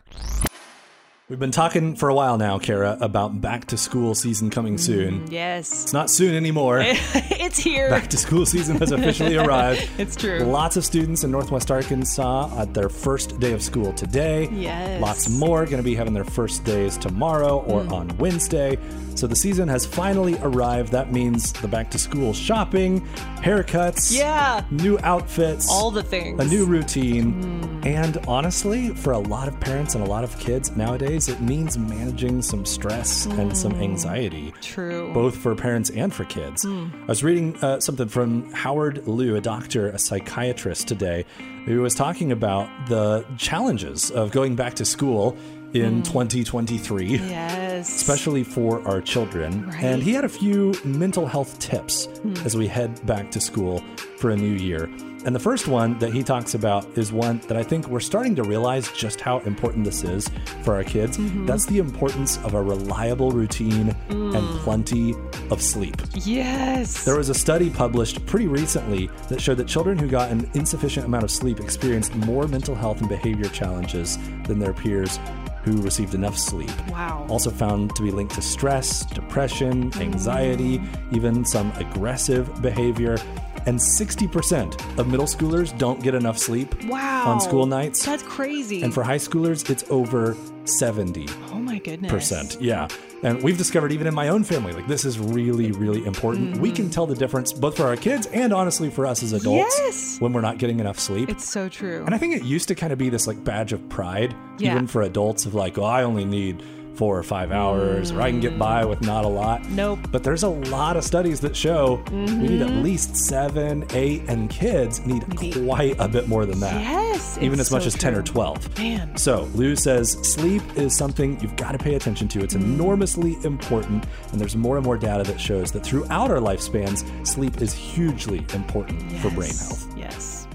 We've 1.29 1.39
been 1.39 1.51
talking 1.51 1.95
for 1.95 2.09
a 2.09 2.13
while 2.13 2.37
now, 2.37 2.59
Kara, 2.59 2.97
about 2.99 3.39
back 3.39 3.65
to 3.67 3.77
school 3.77 4.15
season 4.15 4.49
coming 4.49 4.77
soon. 4.77 5.31
Yes. 5.31 5.83
It's 5.83 5.93
not 5.93 6.09
soon 6.09 6.35
anymore. 6.35 6.81
it's 6.83 7.57
here. 7.57 7.89
Back 7.89 8.09
to 8.09 8.17
school 8.17 8.45
season 8.45 8.77
has 8.79 8.91
officially 8.91 9.37
arrived. 9.37 9.87
it's 9.97 10.17
true. 10.17 10.39
Lots 10.39 10.75
of 10.75 10.83
students 10.83 11.23
in 11.23 11.31
Northwest 11.31 11.71
Arkansas 11.71 12.49
at 12.59 12.73
their 12.73 12.89
first 12.89 13.39
day 13.39 13.53
of 13.53 13.61
school 13.63 13.93
today. 13.93 14.49
Yes. 14.51 14.99
Lots 15.01 15.29
more 15.29 15.63
going 15.63 15.77
to 15.77 15.83
be 15.83 15.95
having 15.95 16.13
their 16.13 16.25
first 16.25 16.65
days 16.65 16.97
tomorrow 16.97 17.59
or 17.61 17.81
Mm. 17.83 17.91
on 17.93 18.17
Wednesday. 18.17 18.77
So 19.15 19.25
the 19.27 19.35
season 19.35 19.67
has 19.69 19.85
finally 19.85 20.37
arrived. 20.41 20.91
That 20.91 21.11
means 21.13 21.53
the 21.53 21.67
back 21.67 21.89
to 21.91 21.97
school 21.97 22.33
shopping, 22.33 23.01
haircuts, 23.37 24.11
Yeah. 24.17 24.63
new 24.69 24.99
outfits, 25.03 25.69
All 25.69 25.91
the 25.91 26.03
things. 26.03 26.39
a 26.41 26.45
new 26.45 26.65
routine. 26.65 27.79
And 27.85 28.17
honestly, 28.27 28.89
for 28.89 29.13
a 29.13 29.19
lot 29.19 29.47
of 29.47 29.59
parents 29.59 29.95
and 29.95 30.03
a 30.05 30.07
lot 30.07 30.23
of 30.23 30.37
kids 30.39 30.75
nowadays, 30.75 31.20
it 31.29 31.41
means 31.41 31.77
managing 31.77 32.41
some 32.41 32.65
stress 32.65 33.25
and 33.25 33.55
some 33.55 33.73
anxiety. 33.73 34.53
True. 34.61 35.13
Both 35.13 35.37
for 35.37 35.55
parents 35.55 35.89
and 35.89 36.13
for 36.13 36.25
kids. 36.25 36.65
I 36.65 37.05
was 37.07 37.23
reading 37.23 37.55
uh, 37.57 37.79
something 37.79 38.07
from 38.07 38.51
Howard 38.53 39.07
Liu, 39.07 39.35
a 39.35 39.41
doctor, 39.41 39.89
a 39.89 39.99
psychiatrist 39.99 40.87
today, 40.87 41.25
who 41.65 41.81
was 41.81 41.93
talking 41.93 42.31
about 42.31 42.69
the 42.87 43.25
challenges 43.37 44.11
of 44.11 44.31
going 44.31 44.55
back 44.55 44.73
to 44.75 44.85
school 44.85 45.37
in 45.73 46.01
mm. 46.01 46.05
2023 46.05 47.05
Yes. 47.07 47.89
especially 47.89 48.43
for 48.43 48.85
our 48.87 49.01
children. 49.01 49.67
Right. 49.67 49.83
And 49.83 50.03
he 50.03 50.13
had 50.13 50.25
a 50.25 50.29
few 50.29 50.73
mental 50.83 51.25
health 51.25 51.57
tips 51.59 52.05
hmm. 52.05 52.33
as 52.45 52.55
we 52.55 52.67
head 52.67 53.05
back 53.05 53.31
to 53.31 53.39
school 53.39 53.83
for 54.17 54.31
a 54.31 54.35
new 54.35 54.53
year. 54.53 54.89
And 55.23 55.35
the 55.35 55.39
first 55.39 55.67
one 55.67 55.99
that 55.99 56.13
he 56.13 56.23
talks 56.23 56.55
about 56.55 56.97
is 56.97 57.13
one 57.13 57.39
that 57.47 57.55
I 57.55 57.61
think 57.61 57.87
we're 57.87 57.99
starting 57.99 58.35
to 58.37 58.43
realize 58.43 58.91
just 58.91 59.21
how 59.21 59.39
important 59.39 59.85
this 59.85 60.03
is 60.03 60.27
for 60.63 60.73
our 60.73 60.83
kids. 60.83 61.17
Mm-hmm. 61.17 61.45
That's 61.45 61.67
the 61.67 61.77
importance 61.77 62.37
of 62.37 62.55
a 62.55 62.61
reliable 62.61 63.31
routine 63.31 63.95
and 64.09 64.33
mm. 64.33 64.59
plenty 64.59 65.13
of 65.51 65.61
sleep. 65.61 65.95
Yes. 66.15 67.03
There 67.03 67.17
was 67.17 67.29
a 67.29 67.35
study 67.35 67.69
published 67.69 68.25
pretty 68.25 68.47
recently 68.47 69.11
that 69.29 69.39
showed 69.39 69.57
that 69.57 69.67
children 69.67 69.97
who 69.97 70.07
got 70.07 70.31
an 70.31 70.49
insufficient 70.55 71.05
amount 71.05 71.23
of 71.23 71.29
sleep 71.29 71.59
experienced 71.59 72.15
more 72.15 72.47
mental 72.47 72.73
health 72.73 72.99
and 72.99 73.09
behavior 73.09 73.49
challenges 73.49 74.17
than 74.47 74.57
their 74.57 74.73
peers 74.73 75.19
who 75.63 75.81
received 75.81 76.13
enough 76.13 76.37
sleep. 76.37 76.71
Wow. 76.89 77.25
Also 77.29 77.51
found 77.51 77.95
to 77.95 78.03
be 78.03 78.11
linked 78.11 78.35
to 78.35 78.41
stress, 78.41 79.05
depression, 79.05 79.91
anxiety, 80.01 80.81
even 81.11 81.45
some 81.45 81.71
aggressive 81.77 82.61
behavior. 82.61 83.17
And 83.65 83.79
60% 83.79 84.97
of 84.97 85.07
middle 85.07 85.25
schoolers 85.25 85.77
don't 85.77 86.01
get 86.01 86.15
enough 86.15 86.37
sleep 86.37 86.83
wow. 86.85 87.25
on 87.27 87.39
school 87.39 87.65
nights. 87.65 88.05
That's 88.05 88.23
crazy. 88.23 88.81
And 88.81 88.93
for 88.93 89.03
high 89.03 89.17
schoolers, 89.17 89.69
it's 89.69 89.83
over 89.89 90.35
70. 90.65 91.27
oh 91.51 91.55
my 91.55 91.79
goodness. 91.79 92.11
percent. 92.11 92.57
Yeah. 92.59 92.87
And 93.23 93.41
we've 93.43 93.57
discovered 93.57 93.91
even 93.91 94.07
in 94.07 94.15
my 94.15 94.29
own 94.29 94.43
family, 94.43 94.73
like 94.73 94.87
this 94.87 95.05
is 95.05 95.19
really, 95.19 95.71
really 95.71 96.03
important. 96.05 96.57
We 96.57 96.71
can 96.71 96.85
mm-hmm. 96.85 96.91
tell 96.91 97.05
the 97.05 97.15
difference 97.15 97.53
both 97.53 97.77
for 97.77 97.83
our 97.83 97.95
kids 97.95 98.25
and 98.27 98.51
honestly 98.51 98.89
for 98.89 99.05
us 99.05 99.21
as 99.21 99.33
adults 99.33 99.77
Yes. 99.77 100.19
when 100.19 100.33
we're 100.33 100.41
not 100.41 100.57
getting 100.57 100.79
enough 100.79 100.99
sleep. 100.99 101.29
It's 101.29 101.47
so 101.47 101.69
true. 101.69 102.03
and 102.05 102.15
I 102.15 102.17
think 102.17 102.35
it 102.35 102.43
used 102.43 102.67
to 102.69 102.75
kind 102.75 102.91
of 102.91 102.97
be 102.97 103.09
this 103.09 103.27
like 103.27 103.43
badge 103.43 103.73
of 103.73 103.87
pride, 103.89 104.35
Yeah. 104.57 104.73
even 104.73 104.87
for 104.87 105.03
adults, 105.03 105.45
of 105.45 105.53
like, 105.53 105.77
oh, 105.77 105.83
I 105.83 106.03
only 106.03 106.25
need 106.25 106.63
four 106.95 107.17
or 107.17 107.23
five 107.23 107.51
hours, 107.51 108.11
or 108.11 108.21
I 108.21 108.29
can 108.29 108.39
get 108.39 108.57
by 108.59 108.85
with 108.85 109.01
not 109.01 109.25
a 109.25 109.27
lot. 109.27 109.67
Nope. 109.69 109.99
But 110.11 110.23
there's 110.23 110.43
a 110.43 110.49
lot 110.49 110.97
of 110.97 111.03
studies 111.03 111.39
that 111.41 111.55
show 111.55 112.03
we 112.11 112.17
need 112.25 112.61
at 112.61 112.69
least 112.83 113.15
seven, 113.15 113.85
eight, 113.91 114.23
and 114.27 114.49
kids 114.49 115.05
need 115.05 115.25
quite 115.65 115.95
a 115.99 116.07
bit 116.07 116.27
more 116.27 116.45
than 116.45 116.59
that. 116.59 116.79
Yes, 116.81 117.37
Even 117.41 117.59
as 117.59 117.71
much 117.71 117.83
so 117.83 117.87
as 117.87 117.93
10 117.95 118.15
or 118.15 118.21
12. 118.23 118.77
Man. 118.77 119.17
So, 119.17 119.43
Liu 119.55 119.75
says 119.75 120.11
sleep 120.21 120.61
is 120.75 120.95
something 120.95 121.39
you've 121.39 121.55
got 121.55 121.71
to 121.73 121.77
pay 121.77 121.95
attention 121.95 122.27
to. 122.29 122.43
It's 122.43 122.55
enormously 122.55 123.37
important, 123.43 124.05
and 124.31 124.39
there's 124.39 124.55
more 124.55 124.77
and 124.77 124.85
more 124.85 124.97
data 124.97 125.23
that 125.23 125.39
shows 125.39 125.71
that 125.71 125.83
throughout 125.83 126.31
our 126.31 126.37
lifespans, 126.37 127.05
sleep 127.25 127.61
is 127.61 127.73
hugely 127.73 128.45
important 128.53 129.01
for 129.19 129.29
brain 129.31 129.53
health. 129.55 129.87
Yes. 129.97 130.47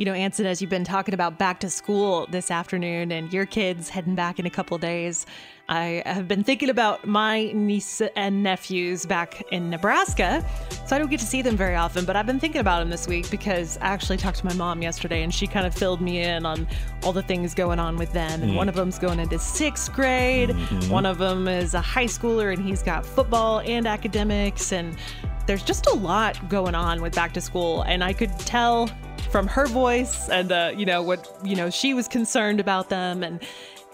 You 0.00 0.06
know, 0.06 0.14
Ansen, 0.14 0.46
as 0.46 0.62
you've 0.62 0.70
been 0.70 0.82
talking 0.82 1.12
about 1.12 1.36
back 1.36 1.60
to 1.60 1.68
school 1.68 2.26
this 2.30 2.50
afternoon 2.50 3.12
and 3.12 3.30
your 3.30 3.44
kids 3.44 3.90
heading 3.90 4.14
back 4.14 4.38
in 4.38 4.46
a 4.46 4.50
couple 4.50 4.78
days, 4.78 5.26
I 5.68 6.02
have 6.06 6.26
been 6.26 6.42
thinking 6.42 6.70
about 6.70 7.06
my 7.06 7.52
niece 7.52 8.00
and 8.16 8.42
nephews 8.42 9.04
back 9.04 9.42
in 9.52 9.68
Nebraska. 9.68 10.42
So 10.86 10.96
I 10.96 10.98
don't 10.98 11.10
get 11.10 11.20
to 11.20 11.26
see 11.26 11.42
them 11.42 11.54
very 11.54 11.76
often, 11.76 12.06
but 12.06 12.16
I've 12.16 12.24
been 12.24 12.40
thinking 12.40 12.62
about 12.62 12.78
them 12.78 12.88
this 12.88 13.06
week 13.06 13.30
because 13.30 13.76
I 13.82 13.88
actually 13.88 14.16
talked 14.16 14.38
to 14.38 14.46
my 14.46 14.54
mom 14.54 14.80
yesterday 14.80 15.22
and 15.22 15.34
she 15.34 15.46
kind 15.46 15.66
of 15.66 15.74
filled 15.74 16.00
me 16.00 16.22
in 16.22 16.46
on 16.46 16.66
all 17.02 17.12
the 17.12 17.22
things 17.22 17.52
going 17.52 17.78
on 17.78 17.98
with 17.98 18.14
them. 18.14 18.40
And 18.40 18.44
mm-hmm. 18.44 18.54
one 18.54 18.70
of 18.70 18.76
them's 18.76 18.98
going 18.98 19.20
into 19.20 19.38
sixth 19.38 19.92
grade, 19.92 20.48
mm-hmm. 20.48 20.90
one 20.90 21.04
of 21.04 21.18
them 21.18 21.46
is 21.46 21.74
a 21.74 21.80
high 21.82 22.06
schooler 22.06 22.54
and 22.54 22.64
he's 22.64 22.82
got 22.82 23.04
football 23.04 23.60
and 23.66 23.86
academics. 23.86 24.72
And 24.72 24.96
there's 25.44 25.62
just 25.62 25.86
a 25.88 25.94
lot 25.94 26.48
going 26.48 26.74
on 26.74 27.02
with 27.02 27.14
back 27.14 27.34
to 27.34 27.42
school. 27.42 27.82
And 27.82 28.02
I 28.02 28.14
could 28.14 28.30
tell 28.38 28.88
from 29.30 29.46
her 29.48 29.66
voice 29.66 30.28
and 30.28 30.50
uh, 30.52 30.72
you 30.76 30.86
know 30.86 31.02
what 31.02 31.28
you 31.44 31.56
know 31.56 31.70
she 31.70 31.94
was 31.94 32.08
concerned 32.08 32.60
about 32.60 32.88
them. 32.88 33.22
And 33.22 33.40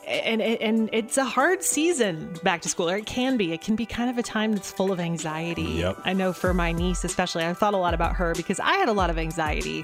and 0.07 0.40
and 0.40 0.88
it's 0.92 1.16
a 1.18 1.25
hard 1.25 1.64
season 1.64 2.33
back 2.44 2.62
to 2.62 2.68
school. 2.68 2.88
Or 2.88 2.96
it 2.96 3.07
can 3.07 3.37
be. 3.37 3.53
It 3.53 3.61
can 3.61 3.75
be 3.75 3.87
kind 3.87 4.09
of 4.09 4.18
a 4.18 4.22
time 4.22 4.53
that's 4.53 4.70
full 4.70 4.92
of 4.92 5.01
anxiety. 5.01 5.62
Yep. 5.62 5.99
i 6.05 6.12
know 6.12 6.33
for 6.33 6.55
my 6.55 6.70
niece 6.72 7.03
especially 7.05 7.44
i 7.44 7.53
thought 7.55 7.75
a 7.75 7.77
lot 7.77 7.92
about 7.92 8.14
her 8.14 8.33
because 8.37 8.61
i 8.61 8.75
had 8.75 8.88
a 8.88 8.92
lot 8.92 9.11
of 9.11 9.18
anxiety 9.18 9.83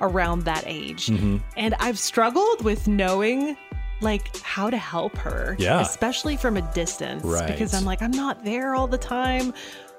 around 0.00 0.42
that 0.44 0.62
age. 0.66 1.08
And 1.08 1.74
i've 1.80 1.98
struggled 1.98 2.62
with 2.64 2.86
knowing 2.86 3.56
like 4.00 4.36
how 4.42 4.68
to 4.70 4.76
help 4.76 5.16
her 5.16 5.56
Yeah. 5.58 5.80
especially 5.80 6.36
from 6.36 6.56
a 6.56 6.62
distance 6.74 7.24
Right. 7.24 7.46
because 7.46 7.72
i'm 7.74 7.84
like 7.84 8.02
i'm 8.02 8.10
not 8.10 8.44
there 8.44 8.74
all 8.74 8.86
the 8.86 8.98
time 8.98 9.54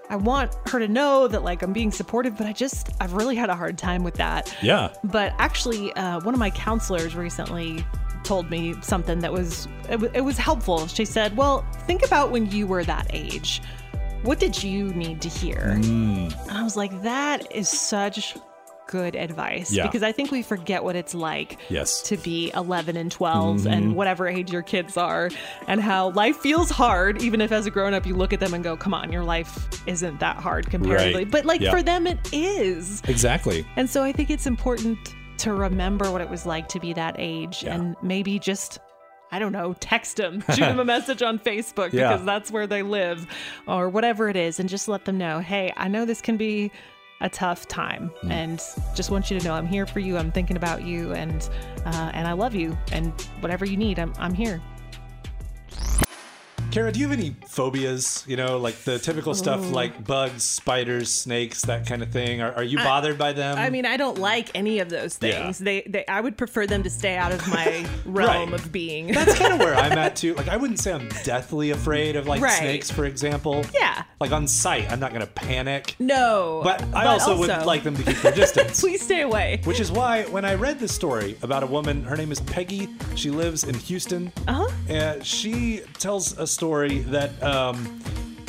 I 0.09 0.15
want 0.15 0.53
her 0.69 0.79
to 0.79 0.87
know 0.87 1.27
that 1.27 1.43
like 1.43 1.61
I'm 1.61 1.73
being 1.73 1.91
supportive, 1.91 2.37
but 2.37 2.47
I 2.47 2.53
just 2.53 2.89
I've 2.99 3.13
really 3.13 3.35
had 3.35 3.49
a 3.49 3.55
hard 3.55 3.77
time 3.77 4.03
with 4.03 4.15
that. 4.15 4.55
Yeah. 4.61 4.93
But 5.03 5.33
actually, 5.37 5.93
uh, 5.93 6.19
one 6.21 6.33
of 6.33 6.39
my 6.39 6.49
counselors 6.51 7.15
recently 7.15 7.85
told 8.23 8.49
me 8.49 8.75
something 8.81 9.19
that 9.19 9.31
was 9.31 9.67
it, 9.83 9.91
w- 9.91 10.11
it 10.13 10.21
was 10.21 10.37
helpful. 10.37 10.87
She 10.87 11.05
said, 11.05 11.35
"Well, 11.37 11.65
think 11.85 12.05
about 12.05 12.31
when 12.31 12.49
you 12.51 12.67
were 12.67 12.83
that 12.83 13.07
age. 13.11 13.61
What 14.23 14.39
did 14.39 14.61
you 14.63 14.93
need 14.93 15.21
to 15.21 15.29
hear?" 15.29 15.75
Mm. 15.77 16.47
And 16.47 16.57
I 16.57 16.63
was 16.63 16.75
like, 16.75 17.03
"That 17.03 17.51
is 17.51 17.69
such 17.69 18.35
good 18.87 19.15
advice 19.15 19.71
Yeah. 19.71 19.83
because 19.87 20.03
I 20.03 20.11
think 20.11 20.31
we 20.31 20.41
forget 20.41 20.83
what 20.83 20.95
it's 20.95 21.13
like 21.15 21.57
Yes. 21.69 22.01
to 22.03 22.17
be 22.17 22.51
11 22.55 22.97
and 22.97 23.11
12 23.11 23.65
and 23.65 23.85
mm-hmm. 23.85 23.93
whatever 23.93 24.27
age 24.27 24.51
your 24.51 24.61
kids 24.61 24.95
are 24.97 25.29
and 25.67 25.81
how 25.81 26.09
life 26.11 26.37
feels 26.37 26.69
hard 26.69 27.21
even 27.21 27.41
if 27.41 27.51
as 27.51 27.65
a 27.65 27.71
grown 27.71 27.93
up 27.93 28.05
you 28.05 28.15
look 28.15 28.33
at 28.33 28.39
them 28.39 28.53
and 28.53 28.63
go 28.63 28.77
come 28.77 28.93
on 28.93 29.11
your 29.11 29.23
life 29.23 29.67
isn't 29.87 30.19
that 30.19 30.37
hard 30.37 30.69
comparatively 30.69 31.23
Right. 31.23 31.31
but 31.31 31.45
like 31.45 31.61
Yeah. 31.61 31.71
for 31.71 31.81
them 31.81 32.05
it 32.07 32.19
is 32.31 33.01
Exactly. 33.07 33.65
and 33.75 33.89
so 33.89 34.03
I 34.03 34.11
think 34.11 34.29
it's 34.29 34.45
important 34.47 34.97
to 35.39 35.53
remember 35.53 36.11
what 36.11 36.21
it 36.21 36.29
was 36.29 36.45
like 36.45 36.67
to 36.69 36.79
be 36.79 36.93
that 36.93 37.15
age 37.17 37.63
Yeah. 37.63 37.75
and 37.75 37.95
maybe 38.01 38.39
just 38.39 38.79
I 39.31 39.39
don't 39.39 39.51
know, 39.51 39.73
text 39.79 40.17
them, 40.17 40.41
shoot 40.51 40.59
them 40.61 40.79
a 40.79 40.85
message 40.95 41.21
on 41.23 41.39
Facebook 41.39 41.91
Yeah. 41.91 42.09
because 42.13 42.25
that's 42.25 42.51
where 42.51 42.67
they 42.67 42.83
live 42.83 43.25
or 43.67 43.89
whatever 43.89 44.29
it 44.29 44.35
is 44.37 44.59
and 44.59 44.69
just 44.69 44.87
let 44.87 45.03
them 45.05 45.17
know, 45.17 45.39
"Hey, 45.39 45.73
I 45.75 45.87
know 45.87 46.05
this 46.05 46.21
can 46.21 46.37
be 46.37 46.71
a 47.21 47.29
tough 47.29 47.67
time 47.67 48.11
Mm. 48.23 48.31
and 48.31 48.61
just 48.95 49.09
want 49.09 49.31
you 49.31 49.39
to 49.39 49.45
know 49.45 49.53
I'm 49.53 49.65
here 49.67 49.85
for 49.85 49.99
you. 49.99 50.17
I'm 50.17 50.31
thinking 50.31 50.57
about 50.57 50.83
you 50.83 51.13
and 51.13 51.49
uh, 51.85 52.11
and 52.13 52.27
I 52.27 52.33
love 52.33 52.53
you 52.55 52.77
and 52.91 53.11
whatever 53.39 53.65
you 53.65 53.77
need, 53.77 53.99
I'm 53.99 54.13
I'm 54.19 54.33
here." 54.33 54.61
Kara, 56.71 56.91
do 56.91 56.99
you 56.99 57.07
have 57.07 57.17
any 57.17 57.33
phobias? 57.47 58.25
You 58.27 58.35
know, 58.35 58.57
like 58.57 58.75
the 58.83 58.99
typical 58.99 59.33
stuff 59.33 59.71
like 59.71 60.03
bugs, 60.05 60.43
spiders, 60.43 61.09
snakes, 61.09 61.61
that 61.61 61.87
kind 61.87 62.03
of 62.03 62.09
thing. 62.11 62.41
Are, 62.41 62.51
are 62.51 62.63
you 62.63 62.77
bothered 62.79 63.17
by 63.17 63.31
them? 63.31 63.57
I 63.57 63.69
mean, 63.69 63.85
I 63.85 63.95
don't 63.95 64.17
like 64.19 64.49
any 64.53 64.79
of 64.79 64.89
those 64.89 65.17
Yeah. 65.21 65.43
things. 65.43 65.59
They, 65.59 65.83
they 65.87 66.05
I 66.07 66.19
would 66.19 66.37
prefer 66.37 66.67
them 66.67 66.83
to 66.83 66.89
stay 66.89 67.15
out 67.15 67.31
of 67.31 67.47
my 67.47 67.87
realm 68.05 68.51
Right. 68.51 68.59
of 68.59 68.73
being. 68.73 69.07
That's 69.07 69.39
kind 69.39 69.53
of 69.53 69.59
where 69.65 69.73
I'm 69.73 69.97
at 69.97 70.17
too. 70.17 70.33
Like, 70.35 70.49
I 70.49 70.57
wouldn't 70.57 70.79
say 70.79 70.91
I'm 70.91 71.07
deathly 71.23 71.69
afraid 71.69 72.17
of 72.17 72.27
like 72.27 72.41
Right. 72.41 72.51
snakes, 72.57 72.91
for 72.91 73.05
example. 73.05 73.63
Yeah. 73.73 74.03
Like 74.19 74.31
on 74.33 74.45
sight, 74.45 74.91
I'm 74.91 74.99
not 74.99 75.13
gonna 75.13 75.27
panic. 75.27 75.95
no. 75.99 76.59
But 76.61 76.83
I 76.93 77.05
also, 77.05 77.37
would 77.37 77.47
like 77.65 77.83
them 77.83 77.95
to 77.95 78.03
keep 78.03 78.17
their 78.21 78.31
distance. 78.35 78.81
Please 78.81 79.01
stay 79.01 79.21
away. 79.21 79.61
Which 79.63 79.79
is 79.79 79.93
why 79.93 80.23
when 80.23 80.43
I 80.43 80.55
read 80.55 80.79
this 80.79 80.93
story 80.93 81.37
about 81.41 81.63
a 81.63 81.67
woman, 81.67 82.03
her 82.03 82.17
name 82.17 82.33
is 82.33 82.41
Peggy. 82.41 82.89
She 83.15 83.29
lives 83.29 83.63
in 83.63 83.75
Houston. 83.75 84.31
Uh-huh. 84.47 84.69
And 84.89 85.25
she 85.25 85.81
tells 85.99 86.37
a 86.37 86.45
story 86.55 86.99
that, 86.99 87.31
um, 87.43 87.99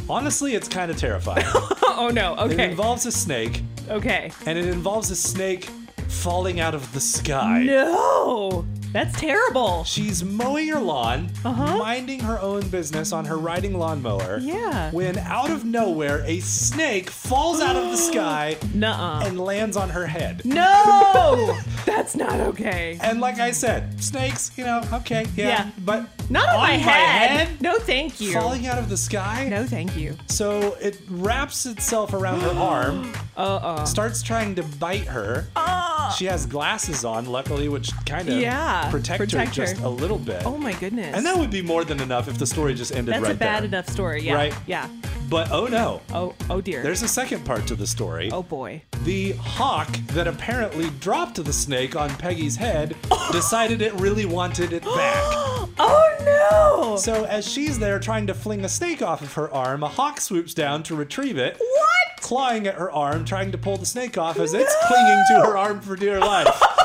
honestly, 0.09 0.55
it's 0.55 0.69
kind 0.69 0.90
of 0.90 0.97
terrifying. 0.97 1.45
Oh 1.99 2.09
no. 2.11 2.37
Okay. 2.37 2.64
It 2.64 2.71
involves 2.71 3.07
a 3.07 3.11
snake, 3.11 3.62
okay. 3.88 4.31
and 4.45 4.59
it 4.59 4.66
involves 4.66 5.11
a 5.11 5.16
snake 5.16 5.64
falling 6.09 6.61
out 6.61 6.75
of 6.75 6.92
the 6.92 7.01
sky. 7.01 7.62
No. 7.62 8.66
That's 8.92 9.18
terrible. 9.20 9.85
She's 9.85 10.25
mowing 10.25 10.68
her 10.68 10.81
lawn, 10.81 11.31
uh-huh. 11.44 11.79
minding 11.79 12.20
her 12.20 12.38
own 12.40 12.66
business 12.68 13.12
on 13.12 13.25
her 13.27 13.37
riding 13.37 13.79
lawnmower. 13.79 14.38
Yeah. 14.40 14.90
When 14.90 15.18
out 15.18 15.51
of 15.51 15.64
nowhere, 15.64 16.22
a 16.25 16.40
snake 16.40 17.11
falls 17.11 17.61
out 17.61 17.77
of 17.77 17.90
the 17.90 17.96
sky 18.12 18.57
Nuh-uh. 18.75 19.25
and 19.27 19.38
lands 19.38 19.77
on 19.77 19.90
her 19.90 20.07
head. 20.07 20.42
No. 20.44 21.59
That's 21.85 22.16
not 22.16 22.40
okay. 22.40 22.99
And 23.03 23.20
like 23.20 23.38
I 23.38 23.51
said, 23.51 24.03
snakes, 24.03 24.51
you 24.57 24.64
know, 24.64 24.83
okay, 24.94 25.27
yeah, 25.37 25.46
Yeah. 25.49 25.70
but 25.85 26.07
Not 26.31 26.49
on, 26.49 26.55
on 26.57 26.61
my, 26.62 26.72
head. 26.72 27.46
head, 27.49 27.61
No, 27.61 27.79
thank 27.79 28.20
you. 28.20 28.33
falling 28.33 28.66
out 28.66 28.79
of 28.79 28.88
the 28.88 28.96
sky. 28.96 29.49
No, 29.49 29.64
thank 29.64 29.96
you. 29.96 30.16
So 30.27 30.77
it 30.81 30.99
wraps 31.09 31.66
itself 31.66 32.12
around 32.14 32.40
her 32.40 32.51
arm, 32.51 33.12
Uh-uh. 33.37 33.85
starts 33.85 34.22
trying 34.22 34.55
to 34.57 34.62
bite 34.62 35.07
her. 35.07 35.46
Uh. 35.55 36.11
She 36.12 36.25
has 36.27 36.46
glasses 36.46 37.05
on, 37.05 37.27
luckily, 37.27 37.68
which 37.68 37.90
kind 38.07 38.29
of 38.29 38.38
Yeah, 38.40 38.75
protect, 38.90 39.18
protect 39.18 39.56
her 39.56 39.62
her. 39.66 39.72
just 39.72 39.82
a 39.82 39.88
little 39.88 40.18
bit. 40.18 40.42
Oh 40.46 40.56
my 40.56 40.72
goodness. 40.74 41.14
And 41.16 41.24
that 41.26 41.36
would 41.36 41.50
be 41.50 41.62
more 41.62 41.84
than 41.84 42.00
enough 42.00 42.28
if 42.28 42.38
the 42.38 42.46
story 42.46 42.74
just 42.74 42.92
ended 42.94 43.14
right 43.14 43.20
there. 43.20 43.20
That's 43.20 43.28
right 43.28 43.36
a 43.36 43.38
bad 43.38 43.62
there. 43.62 43.68
enough 43.68 43.88
story. 43.88 44.22
Yeah. 44.22 44.34
Right. 44.34 44.54
Yeah. 44.66 44.88
But 45.28 45.50
oh 45.50 45.66
no, 45.66 46.02
Oh. 46.12 46.34
Oh 46.48 46.60
dear. 46.60 46.82
there's 46.82 47.02
a 47.02 47.08
second 47.08 47.44
part 47.44 47.66
to 47.66 47.74
the 47.74 47.86
story. 47.86 48.30
Oh 48.32 48.42
boy. 48.44 48.82
The 49.04 49.32
hawk 49.32 49.90
that 50.12 50.26
apparently 50.28 50.90
dropped 51.00 51.42
the 51.44 51.52
snake 51.52 51.96
on 51.96 52.10
Peggy's 52.10 52.56
head 52.56 52.94
decided 53.32 53.82
it 53.82 53.92
really 53.94 54.26
wanted 54.26 54.72
it 54.72 54.84
back. 54.84 55.22
Oh 55.78 56.16
no. 56.24 56.96
So 56.96 57.24
as 57.24 57.46
she's 57.46 57.78
there 57.78 57.98
trying 57.98 58.26
to 58.28 58.34
fling 58.34 58.64
a 58.64 58.68
snake 58.68 59.02
off 59.02 59.20
of 59.20 59.34
her 59.34 59.52
arm, 59.52 59.82
a 59.82 59.88
hawk 59.88 60.20
swoops 60.22 60.54
down 60.54 60.82
to 60.84 60.94
retrieve 60.96 61.36
it. 61.36 61.56
What? 61.58 62.20
Clawing 62.22 62.66
at 62.66 62.76
her 62.76 62.90
arm, 62.90 63.26
trying 63.26 63.52
to 63.52 63.58
pull 63.58 63.76
the 63.76 63.84
snake 63.84 64.16
off 64.16 64.38
as 64.38 64.54
it's 64.54 64.74
clinging 64.86 65.22
to 65.28 65.34
her 65.46 65.58
arm 65.58 65.80
for 65.82 65.94
dear 65.96 66.18
life. 66.18 66.48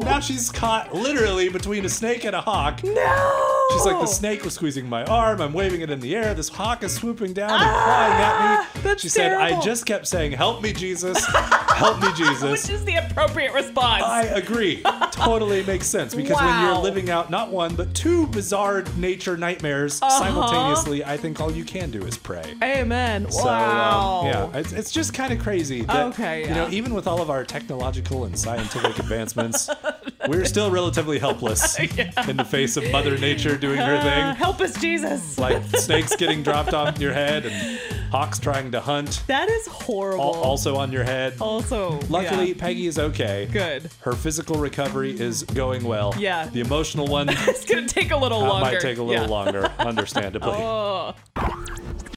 No. 0.00 0.10
Now 0.10 0.20
she's 0.20 0.50
caught 0.50 0.94
literally 0.94 1.48
between 1.48 1.84
a 1.84 1.88
snake 1.88 2.24
and 2.24 2.34
a 2.34 2.40
hawk. 2.40 2.82
No. 2.82 3.66
She's 3.72 3.84
like, 3.84 4.00
the 4.00 4.06
snake 4.06 4.44
was 4.44 4.54
squeezing 4.54 4.88
my 4.88 5.04
arm. 5.04 5.40
I'm 5.40 5.52
waving 5.52 5.80
it 5.80 5.90
in 5.90 6.00
the 6.00 6.16
air. 6.16 6.34
This 6.34 6.48
hawk 6.48 6.82
is 6.82 6.92
swooping 6.94 7.32
down 7.34 7.50
and 7.50 7.60
clawing 7.60 8.12
at 8.12 8.84
me. 8.84 8.90
Ah, 8.90 8.94
she 8.96 9.08
said, 9.08 9.32
I 9.34 9.60
just 9.60 9.86
kept 9.86 10.06
saying, 10.08 10.32
Help 10.32 10.62
me, 10.62 10.72
Jesus. 10.72 11.24
Help 11.26 12.00
me, 12.00 12.08
Jesus. 12.16 12.66
Which 12.68 12.74
is 12.74 12.84
the 12.84 12.96
appropriate 12.96 13.52
response. 13.52 14.02
I 14.02 14.22
agree. 14.24 14.82
totally 15.24 15.62
makes 15.64 15.86
sense 15.86 16.14
because 16.14 16.36
when 16.40 16.62
you're 16.64 16.78
living 16.78 17.10
out 17.10 17.30
not 17.30 17.50
one 17.50 17.74
but 17.74 17.94
two 17.94 18.26
bizarre 18.28 18.82
nature 18.96 19.36
nightmares 19.36 20.00
Uh-huh. 20.02 20.18
simultaneously, 20.18 21.04
I 21.04 21.16
think 21.16 21.40
all 21.40 21.50
you 21.50 21.64
can 21.64 21.90
do 21.90 22.04
is 22.06 22.16
pray. 22.16 22.54
Amen. 22.62 23.30
So, 23.30 23.40
um, 23.40 23.46
wow. 23.46 24.22
yeah, 24.24 24.58
it's, 24.58 24.72
it's 24.72 24.90
just 24.90 25.14
kind 25.14 25.32
of 25.32 25.38
crazy. 25.38 25.82
That, 25.82 26.06
Okay, 26.08 26.42
You 26.48 26.54
know, 26.54 26.68
even 26.70 26.94
with 26.94 27.06
all 27.06 27.20
of 27.22 27.30
our 27.30 27.44
technological 27.44 28.24
and 28.24 28.38
scientific 28.38 28.98
advancements, 28.98 29.68
We're 30.28 30.44
still 30.44 30.70
relatively 30.70 31.18
helpless 31.18 31.78
in 32.28 32.36
the 32.36 32.44
face 32.48 32.76
of 32.76 32.88
Mother 32.90 33.16
Nature 33.16 33.56
doing 33.56 33.78
her 33.78 33.96
Uh, 33.96 34.02
thing. 34.02 34.36
help 34.36 34.60
us, 34.60 34.78
Jesus. 34.80 35.38
Like 35.38 35.62
snakes 35.76 36.14
getting 36.14 36.42
dropped 36.42 36.74
on 36.74 37.00
your 37.00 37.12
head 37.14 37.46
and 37.46 37.80
hawks 38.10 38.38
trying 38.38 38.70
to 38.72 38.80
hunt, 38.80 39.22
That 39.26 39.48
is 39.48 39.66
horrible. 39.66 40.22
al- 40.24 40.34
also 40.42 40.76
on 40.76 40.90
your 40.92 41.04
head. 41.04 41.34
Also, 41.40 41.98
Luckily, 42.08 42.48
yeah. 42.48 42.54
Peggy 42.58 42.86
is 42.86 42.98
okay. 42.98 43.48
good. 43.52 43.90
Her 44.00 44.12
physical 44.12 44.56
recovery 44.56 45.18
is 45.18 45.42
going 45.44 45.84
well. 45.84 46.14
Yeah. 46.18 46.46
The 46.46 46.60
emotional 46.60 47.06
one 47.06 47.26
that 47.28 47.38
It's 47.48 47.64
gonna 47.64 47.86
take 47.88 48.10
a 48.10 48.16
little 48.16 48.40
longer. 48.40 48.64
might 48.72 48.80
take 48.80 48.98
a 48.98 49.02
little 49.02 49.24
Yeah. 49.24 49.28
longer, 49.30 49.64
understandably. 49.78 50.50
Oh, 50.52 51.14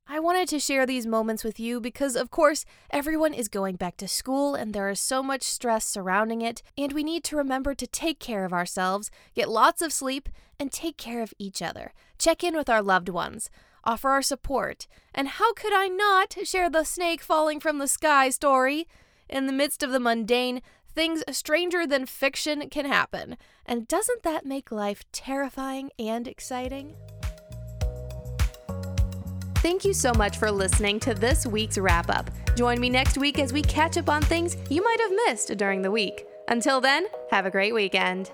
I 0.07 0.19
wanted 0.19 0.47
to 0.49 0.59
share 0.59 0.85
these 0.85 1.07
moments 1.07 1.43
with 1.43 1.59
you 1.59 1.79
because, 1.81 2.15
of 2.15 2.29
course, 2.29 2.65
everyone 2.91 3.33
is 3.33 3.47
going 3.47 3.75
back 3.77 3.97
to 3.97 4.07
school 4.07 4.53
and 4.53 4.71
there 4.73 4.89
is 4.89 4.99
so 4.99 5.23
much 5.23 5.41
stress 5.43 5.85
surrounding 5.85 6.41
it, 6.41 6.61
and 6.77 6.91
we 6.93 7.03
need 7.03 7.23
to 7.25 7.35
remember 7.35 7.73
to 7.73 7.87
take 7.87 8.19
care 8.19 8.45
of 8.45 8.53
ourselves, 8.53 9.09
get 9.33 9.49
lots 9.49 9.81
of 9.81 9.91
sleep, 9.91 10.29
and 10.59 10.71
take 10.71 10.97
care 10.97 11.23
of 11.23 11.33
each 11.39 11.61
other. 11.63 11.93
Check 12.19 12.43
in 12.43 12.55
with 12.55 12.69
our 12.69 12.81
loved 12.83 13.09
ones, 13.09 13.49
offer 13.83 14.09
our 14.09 14.21
support, 14.21 14.87
and 15.13 15.27
how 15.27 15.53
could 15.53 15.73
I 15.73 15.87
not 15.87 16.35
share 16.43 16.69
the 16.69 16.83
snake 16.83 17.21
falling 17.21 17.59
from 17.59 17.77
the 17.77 17.87
sky 17.87 18.29
story? 18.29 18.87
In 19.29 19.47
the 19.47 19.53
midst 19.53 19.83
of 19.83 19.91
the 19.91 19.99
mundane, 19.99 20.61
things 20.93 21.23
stranger 21.31 21.87
than 21.87 22.05
fiction 22.05 22.69
can 22.69 22.85
happen. 22.85 23.37
And 23.65 23.87
doesn't 23.87 24.23
that 24.23 24.45
make 24.45 24.71
life 24.71 25.03
terrifying 25.11 25.91
and 25.97 26.27
exciting? 26.27 26.95
Thank 29.57 29.85
you 29.85 29.93
so 29.93 30.13
much 30.13 30.37
for 30.37 30.51
listening 30.51 30.99
to 31.01 31.13
this 31.13 31.45
week's 31.45 31.77
wrap 31.77 32.09
up. 32.09 32.29
Join 32.55 32.81
me 32.81 32.89
next 32.89 33.17
week 33.17 33.39
as 33.39 33.53
we 33.53 33.61
catch 33.61 33.97
up 33.97 34.09
on 34.09 34.21
things 34.21 34.57
you 34.69 34.83
might 34.83 34.99
have 34.99 35.11
missed 35.27 35.55
during 35.57 35.81
the 35.81 35.91
week. 35.91 36.25
Until 36.49 36.81
then, 36.81 37.05
have 37.31 37.45
a 37.45 37.51
great 37.51 37.73
weekend. 37.73 38.31